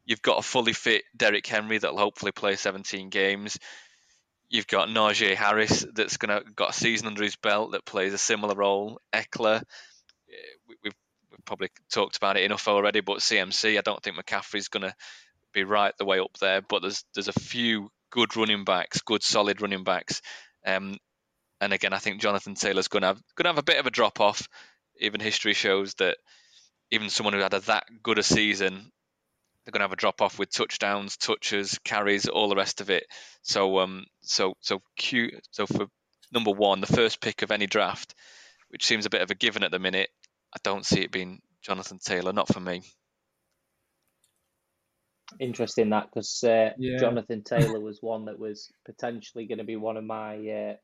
you've 0.04 0.22
got 0.22 0.38
a 0.38 0.42
fully 0.42 0.72
fit 0.72 1.04
Derrick 1.16 1.46
Henry 1.46 1.78
that'll 1.78 1.98
hopefully 1.98 2.32
play 2.32 2.56
17 2.56 3.10
games. 3.10 3.58
You've 4.48 4.66
got 4.66 4.88
Najee 4.88 5.34
Harris 5.34 5.86
that's 5.94 6.16
gonna 6.16 6.42
got 6.54 6.70
a 6.70 6.74
season 6.74 7.06
under 7.06 7.22
his 7.22 7.36
belt 7.36 7.72
that 7.72 7.84
plays 7.84 8.12
a 8.12 8.18
similar 8.18 8.54
role. 8.54 9.00
Ekeler, 9.12 9.62
we've, 10.68 10.76
we've 11.30 11.44
probably 11.44 11.70
talked 11.90 12.16
about 12.16 12.36
it 12.36 12.44
enough 12.44 12.68
already, 12.68 13.00
but 13.00 13.18
CMC, 13.18 13.78
I 13.78 13.80
don't 13.80 14.02
think 14.02 14.16
McCaffrey's 14.16 14.68
gonna 14.68 14.94
be 15.52 15.64
right 15.64 15.94
the 15.98 16.04
way 16.04 16.20
up 16.20 16.36
there. 16.40 16.60
But 16.60 16.82
there's 16.82 17.04
there's 17.14 17.28
a 17.28 17.32
few 17.32 17.90
good 18.14 18.36
running 18.36 18.64
backs, 18.64 19.00
good 19.00 19.24
solid 19.24 19.60
running 19.60 19.82
backs. 19.82 20.22
Um, 20.64 20.96
and 21.60 21.72
again, 21.72 21.92
I 21.92 21.98
think 21.98 22.20
Jonathan 22.20 22.54
Taylor's 22.54 22.88
going 22.88 23.02
to 23.02 23.08
have 23.08 23.22
going 23.34 23.44
to 23.44 23.50
have 23.50 23.58
a 23.58 23.64
bit 23.64 23.78
of 23.78 23.86
a 23.86 23.90
drop 23.90 24.20
off 24.20 24.48
even 25.00 25.20
history 25.20 25.52
shows 25.52 25.94
that 25.94 26.16
even 26.92 27.10
someone 27.10 27.34
who 27.34 27.40
had 27.40 27.54
a 27.54 27.60
that 27.60 27.84
good 28.04 28.18
a 28.18 28.22
season, 28.22 28.92
they're 29.64 29.72
going 29.72 29.80
to 29.80 29.84
have 29.84 29.92
a 29.92 29.96
drop 29.96 30.22
off 30.22 30.38
with 30.38 30.50
touchdowns, 30.50 31.16
touches, 31.16 31.78
carries, 31.84 32.26
all 32.26 32.48
the 32.48 32.54
rest 32.54 32.80
of 32.80 32.88
it. 32.88 33.04
So, 33.42 33.80
um, 33.80 34.04
so, 34.22 34.54
so, 34.60 34.80
so 35.50 35.66
for 35.66 35.86
number 36.32 36.52
one, 36.52 36.80
the 36.80 36.86
first 36.86 37.20
pick 37.20 37.42
of 37.42 37.50
any 37.50 37.66
draft, 37.66 38.14
which 38.68 38.86
seems 38.86 39.06
a 39.06 39.10
bit 39.10 39.22
of 39.22 39.30
a 39.32 39.34
given 39.34 39.64
at 39.64 39.72
the 39.72 39.80
minute, 39.80 40.10
I 40.54 40.58
don't 40.62 40.86
see 40.86 41.00
it 41.00 41.10
being 41.10 41.40
Jonathan 41.62 41.98
Taylor. 41.98 42.32
Not 42.32 42.52
for 42.52 42.60
me. 42.60 42.82
Interesting 45.40 45.90
that 45.90 46.10
because 46.12 46.44
uh, 46.44 46.70
yeah. 46.78 46.98
Jonathan 46.98 47.42
Taylor 47.42 47.80
was 47.80 48.02
one 48.02 48.26
that 48.26 48.38
was 48.38 48.70
potentially 48.84 49.46
going 49.46 49.58
to 49.58 49.64
be 49.64 49.76
one 49.76 49.96
of 49.96 50.04
my 50.04 50.36
uh, 50.36 50.74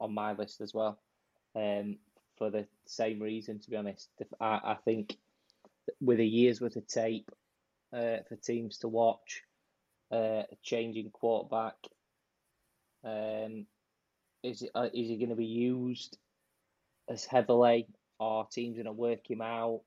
on 0.00 0.14
my 0.14 0.32
list 0.32 0.60
as 0.60 0.74
well. 0.74 0.98
Um, 1.54 1.98
for 2.36 2.50
the 2.50 2.66
same 2.86 3.20
reason, 3.20 3.58
to 3.60 3.70
be 3.70 3.76
honest, 3.76 4.08
I, 4.40 4.60
I 4.64 4.76
think 4.84 5.16
with 6.00 6.20
a 6.20 6.24
year's 6.24 6.60
worth 6.60 6.76
of 6.76 6.86
tape 6.86 7.30
uh, 7.92 8.18
for 8.28 8.36
teams 8.36 8.78
to 8.78 8.88
watch, 8.88 9.42
uh, 10.12 10.42
a 10.50 10.56
changing 10.62 11.10
quarterback, 11.10 11.74
um, 13.04 13.66
is 14.42 14.62
it, 14.62 14.70
uh, 14.74 14.88
is 14.94 15.08
he 15.08 15.16
going 15.16 15.30
to 15.30 15.36
be 15.36 15.46
used 15.46 16.16
as 17.08 17.24
heavily? 17.24 17.86
Are 18.20 18.46
teams 18.46 18.76
going 18.76 18.86
to 18.86 18.92
work 18.92 19.28
him 19.28 19.40
out? 19.40 19.80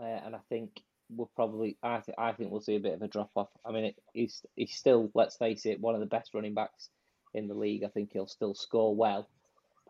Uh, 0.00 0.20
and 0.24 0.34
I 0.34 0.40
think 0.48 0.80
we'll 1.16 1.30
probably, 1.34 1.76
I 1.82 2.00
think, 2.00 2.18
I 2.18 2.32
think 2.32 2.50
we'll 2.50 2.60
see 2.60 2.76
a 2.76 2.80
bit 2.80 2.94
of 2.94 3.02
a 3.02 3.08
drop 3.08 3.30
off. 3.36 3.48
I 3.64 3.72
mean, 3.72 3.84
it, 3.84 3.96
he's 4.12 4.44
he's 4.56 4.74
still, 4.74 5.10
let's 5.14 5.36
face 5.36 5.66
it, 5.66 5.80
one 5.80 5.94
of 5.94 6.00
the 6.00 6.06
best 6.06 6.34
running 6.34 6.54
backs 6.54 6.88
in 7.34 7.48
the 7.48 7.54
league. 7.54 7.84
I 7.84 7.88
think 7.88 8.12
he'll 8.12 8.26
still 8.26 8.54
score 8.54 8.94
well. 8.94 9.28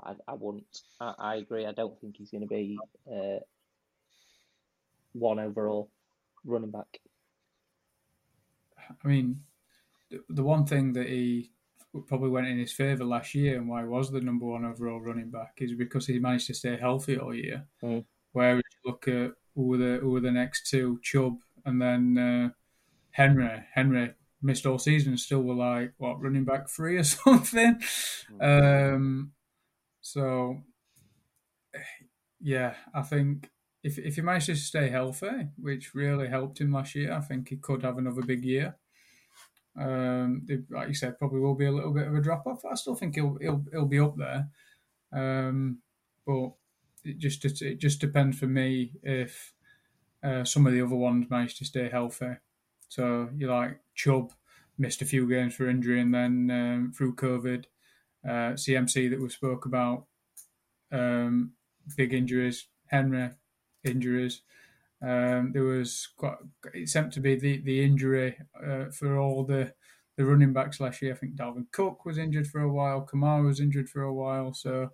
I, 0.03 0.15
I 0.27 0.35
wouldn't. 0.35 0.81
I, 1.01 1.15
I 1.19 1.35
agree. 1.37 1.67
I 1.67 1.73
don't 1.73 1.99
think 2.01 2.17
he's 2.17 2.31
going 2.31 2.43
to 2.43 2.47
be 2.47 2.79
uh, 3.11 3.41
one 5.13 5.39
overall 5.39 5.91
running 6.45 6.71
back. 6.71 7.01
I 8.79 9.09
mean, 9.09 9.41
the, 10.11 10.21
the 10.29 10.43
one 10.43 10.67
thing 10.67 10.93
that 10.95 11.09
he 11.09 11.51
probably 12.07 12.31
went 12.31 12.47
in 12.47 12.59
his 12.59 12.73
favour 12.73 13.05
last 13.05 13.35
year 13.35 13.59
and 13.59 13.69
why 13.69 13.83
he 13.83 13.87
was 13.87 14.11
the 14.11 14.21
number 14.21 14.47
one 14.47 14.65
overall 14.65 15.01
running 15.01 15.31
back 15.31 15.55
is 15.59 15.75
because 15.75 16.07
he 16.07 16.19
managed 16.19 16.47
to 16.47 16.55
stay 16.55 16.77
healthy 16.77 17.19
all 17.19 17.35
year. 17.35 17.67
Mm. 17.83 18.05
Whereas 18.33 18.57
you 18.57 18.91
look 18.91 19.09
at 19.09 19.33
who 19.55 19.67
were 19.67 19.79
the 19.79 19.99
who 20.01 20.11
were 20.11 20.21
the 20.21 20.31
next 20.31 20.69
two, 20.69 20.99
Chubb 21.03 21.39
and 21.65 21.81
then 21.81 22.19
uh, 22.19 22.51
Henry. 23.11 23.65
Henry 23.75 24.15
missed 24.43 24.67
all 24.67 24.79
season 24.79 25.13
and 25.13 25.21
still 25.21 25.43
were 25.43 25.55
like 25.55 25.93
what 25.99 26.21
running 26.21 26.45
back 26.45 26.69
three 26.69 26.97
or 26.97 27.05
something. 27.05 27.81
Um, 28.41 29.33
so 30.01 30.63
yeah, 32.41 32.75
I 32.95 33.03
think 33.03 33.51
if 33.83 33.99
if 33.99 34.17
he 34.17 34.23
manages 34.23 34.61
to 34.61 34.67
stay 34.67 34.89
healthy, 34.89 35.49
which 35.57 35.95
really 35.95 36.29
helped 36.29 36.61
him 36.61 36.73
last 36.73 36.95
year, 36.95 37.13
I 37.13 37.21
think 37.21 37.49
he 37.49 37.57
could 37.57 37.83
have 37.83 37.99
another 37.99 38.23
big 38.23 38.45
year. 38.45 38.77
Um, 39.79 40.47
like 40.71 40.89
you 40.89 40.95
said, 40.95 41.19
probably 41.19 41.41
will 41.41 41.55
be 41.55 41.67
a 41.67 41.73
little 41.73 41.95
bit 41.95 42.07
of 42.07 42.15
a 42.15 42.21
drop 42.21 42.47
off. 42.47 42.65
I 42.65 42.75
still 42.75 42.95
think 42.95 43.15
he'll 43.15 43.39
he'll 43.41 43.65
he'll 43.73 43.87
be 43.87 44.01
up 44.01 44.17
there, 44.17 44.49
um, 45.13 45.79
but 46.27 46.53
it 47.05 47.19
just 47.19 47.45
it 47.63 47.79
just 47.79 48.01
depends 48.01 48.39
for 48.39 48.47
me 48.47 48.93
if 49.03 49.55
uh, 50.23 50.45
some 50.45 50.67
of 50.67 50.73
the 50.73 50.83
other 50.83 50.97
ones 50.97 51.31
manage 51.31 51.57
to 51.59 51.65
stay 51.65 51.89
healthy. 51.89 52.37
So 52.89 53.31
you 53.37 53.51
like 53.51 53.81
Chubb 53.95 54.33
missed 54.79 55.03
a 55.03 55.07
few 55.07 55.29
games 55.29 55.55
for 55.55 55.69
injury 55.69 56.01
and 56.01 56.15
then 56.15 56.51
um, 56.51 56.93
through 56.97 57.17
COVID, 57.17 57.65
uh, 58.25 58.55
CMC 58.55 59.11
that 59.11 59.21
we 59.21 59.29
spoke 59.29 59.67
about, 59.67 60.07
um, 60.91 61.53
big 61.97 62.15
injuries, 62.15 62.67
Henry 62.87 63.31
injuries. 63.85 64.43
Um, 65.03 65.51
there 65.53 65.65
was 65.65 66.09
quite 66.17 66.37
it 66.75 66.89
seemed 66.89 67.13
to 67.13 67.21
be 67.21 67.35
the 67.35 67.59
the 67.63 67.85
injury 67.85 68.39
uh, 68.65 68.87
for 68.93 69.19
all 69.19 69.45
the 69.45 69.75
the 70.17 70.25
running 70.25 70.53
backs 70.53 70.81
last 70.81 71.01
year. 71.03 71.13
I 71.13 71.17
think 71.17 71.37
Dalvin 71.37 71.71
Cook 71.73 72.05
was 72.05 72.19
injured 72.19 72.47
for 72.47 72.61
a 72.61 72.73
while, 72.73 73.07
Kamara 73.11 73.45
was 73.45 73.61
injured 73.61 73.89
for 73.89 74.03
a 74.03 74.13
while, 74.13 74.53
so 74.53 74.91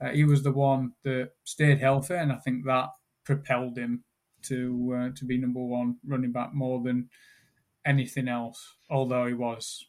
uh, 0.00 0.10
he 0.10 0.24
was 0.24 0.42
the 0.42 0.52
one 0.52 0.92
that 1.04 1.30
stayed 1.44 1.78
healthy, 1.78 2.14
and 2.14 2.32
I 2.32 2.36
think 2.36 2.64
that 2.64 2.88
propelled 3.24 3.78
him 3.78 4.04
to 4.42 4.94
uh, 4.96 5.10
to 5.16 5.24
be 5.24 5.38
number 5.38 5.60
one 5.60 5.96
running 6.06 6.32
back 6.32 6.54
more 6.54 6.82
than 6.82 7.08
anything 7.86 8.28
else. 8.28 8.76
Although 8.90 9.26
he 9.26 9.34
was 9.34 9.86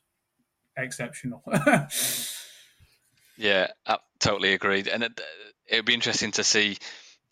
exceptional. 0.77 1.43
yeah, 3.37 3.67
I 3.85 3.97
totally 4.19 4.53
agreed, 4.53 4.87
and 4.87 5.03
it 5.03 5.21
it 5.67 5.77
would 5.77 5.85
be 5.85 5.93
interesting 5.93 6.31
to 6.33 6.43
see 6.43 6.77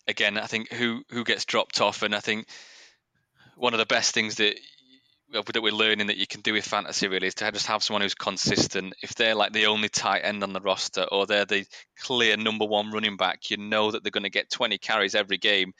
again, 0.06 0.38
I 0.38 0.46
think 0.46 0.72
who 0.72 1.02
who 1.10 1.24
gets 1.24 1.44
dropped 1.44 1.80
off, 1.80 2.02
and 2.02 2.14
I 2.14 2.20
think 2.20 2.46
one 3.56 3.74
of 3.74 3.78
the 3.78 3.86
best 3.86 4.14
things 4.14 4.36
that 4.36 4.58
that 5.34 5.62
we're 5.62 5.72
learning 5.72 6.06
that 6.06 6.16
you 6.16 6.26
can 6.26 6.40
do 6.40 6.52
with 6.52 6.64
fantasy 6.64 7.08
really 7.08 7.26
is 7.26 7.34
to 7.34 7.50
just 7.52 7.66
have 7.66 7.82
someone 7.82 8.02
who's 8.02 8.14
consistent. 8.14 8.94
If 9.02 9.14
they're 9.14 9.34
like 9.34 9.52
the 9.52 9.66
only 9.66 9.88
tight 9.88 10.20
end 10.20 10.42
on 10.42 10.52
the 10.52 10.60
roster 10.60 11.06
or 11.10 11.26
they're 11.26 11.44
the 11.44 11.66
clear 12.00 12.36
number 12.36 12.64
one 12.64 12.92
running 12.92 13.16
back, 13.16 13.50
you 13.50 13.56
know 13.56 13.90
that 13.90 14.02
they're 14.02 14.10
going 14.10 14.24
to 14.24 14.30
get 14.30 14.50
20 14.50 14.78
carries 14.78 15.14
every 15.14 15.38
game. 15.38 15.72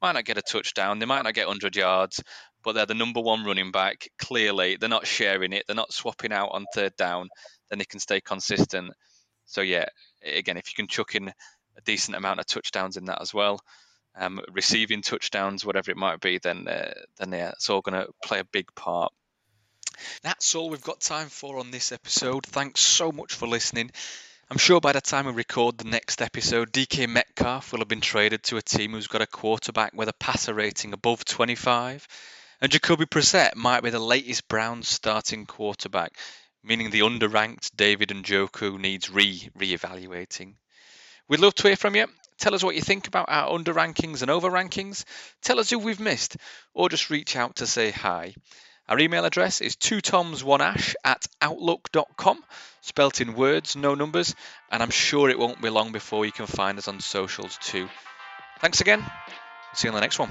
Might 0.00 0.12
not 0.12 0.24
get 0.24 0.38
a 0.38 0.42
touchdown, 0.42 0.98
they 0.98 1.06
might 1.06 1.22
not 1.22 1.34
get 1.34 1.46
100 1.46 1.76
yards, 1.76 2.22
but 2.64 2.72
they're 2.72 2.86
the 2.86 2.94
number 2.94 3.20
one 3.20 3.44
running 3.44 3.70
back. 3.70 4.08
Clearly, 4.18 4.76
they're 4.76 4.88
not 4.88 5.06
sharing 5.06 5.52
it, 5.52 5.64
they're 5.66 5.76
not 5.76 5.92
swapping 5.92 6.32
out 6.32 6.50
on 6.52 6.66
third 6.74 6.96
down, 6.96 7.28
then 7.70 7.78
they 7.78 7.84
can 7.84 8.00
stay 8.00 8.20
consistent. 8.20 8.92
So, 9.44 9.60
yeah, 9.60 9.86
again, 10.24 10.56
if 10.56 10.64
you 10.68 10.74
can 10.74 10.88
chuck 10.88 11.14
in 11.14 11.28
a 11.28 11.80
decent 11.84 12.16
amount 12.16 12.40
of 12.40 12.46
touchdowns 12.46 12.96
in 12.96 13.04
that 13.06 13.20
as 13.20 13.32
well. 13.32 13.60
Um, 14.14 14.40
receiving 14.52 15.00
touchdowns, 15.00 15.64
whatever 15.64 15.90
it 15.90 15.96
might 15.96 16.20
be, 16.20 16.38
then 16.38 16.68
uh, 16.68 16.92
then 17.18 17.32
yeah, 17.32 17.50
it's 17.52 17.70
all 17.70 17.80
going 17.80 17.98
to 17.98 18.12
play 18.22 18.40
a 18.40 18.44
big 18.44 18.74
part. 18.74 19.12
That's 20.22 20.54
all 20.54 20.68
we've 20.68 20.82
got 20.82 21.00
time 21.00 21.28
for 21.28 21.58
on 21.58 21.70
this 21.70 21.92
episode. 21.92 22.44
Thanks 22.44 22.80
so 22.80 23.10
much 23.10 23.34
for 23.34 23.46
listening. 23.46 23.90
I'm 24.50 24.58
sure 24.58 24.80
by 24.80 24.92
the 24.92 25.00
time 25.00 25.26
we 25.26 25.32
record 25.32 25.78
the 25.78 25.88
next 25.88 26.20
episode, 26.20 26.72
DK 26.72 27.08
Metcalf 27.08 27.72
will 27.72 27.78
have 27.78 27.88
been 27.88 28.02
traded 28.02 28.42
to 28.44 28.58
a 28.58 28.62
team 28.62 28.92
who's 28.92 29.06
got 29.06 29.22
a 29.22 29.26
quarterback 29.26 29.94
with 29.94 30.10
a 30.10 30.12
passer 30.12 30.52
rating 30.52 30.92
above 30.92 31.24
25, 31.24 32.06
and 32.60 32.70
Jacoby 32.70 33.06
Brissett 33.06 33.56
might 33.56 33.82
be 33.82 33.88
the 33.88 33.98
latest 33.98 34.48
Browns 34.48 34.88
starting 34.88 35.46
quarterback, 35.46 36.18
meaning 36.62 36.90
the 36.90 37.00
underranked 37.00 37.74
David 37.76 38.10
and 38.10 38.24
Njoku 38.24 38.78
needs 38.78 39.08
re 39.08 39.48
re-evaluating. 39.54 40.56
We'd 41.28 41.40
love 41.40 41.54
to 41.54 41.68
hear 41.68 41.76
from 41.76 41.96
you. 41.96 42.08
Tell 42.38 42.54
us 42.54 42.64
what 42.64 42.74
you 42.74 42.80
think 42.80 43.06
about 43.06 43.26
our 43.28 43.52
under 43.52 43.72
rankings 43.72 44.22
and 44.22 44.30
over 44.30 44.50
rankings. 44.50 45.04
Tell 45.42 45.60
us 45.60 45.70
who 45.70 45.78
we've 45.78 46.00
missed, 46.00 46.36
or 46.74 46.88
just 46.88 47.10
reach 47.10 47.36
out 47.36 47.56
to 47.56 47.66
say 47.66 47.90
hi. 47.90 48.34
Our 48.88 48.98
email 48.98 49.24
address 49.24 49.60
is 49.60 49.76
two 49.76 50.00
toms 50.00 50.42
one 50.42 50.60
ash 50.60 50.94
at 51.04 51.26
outlook.com, 51.40 52.42
spelt 52.80 53.20
in 53.20 53.34
words, 53.34 53.76
no 53.76 53.94
numbers, 53.94 54.34
and 54.70 54.82
I'm 54.82 54.90
sure 54.90 55.30
it 55.30 55.38
won't 55.38 55.62
be 55.62 55.70
long 55.70 55.92
before 55.92 56.26
you 56.26 56.32
can 56.32 56.46
find 56.46 56.78
us 56.78 56.88
on 56.88 57.00
socials 57.00 57.58
too. 57.62 57.88
Thanks 58.60 58.80
again. 58.80 59.04
See 59.74 59.88
you 59.88 59.92
on 59.92 59.94
the 59.94 60.00
next 60.00 60.18
one. 60.18 60.30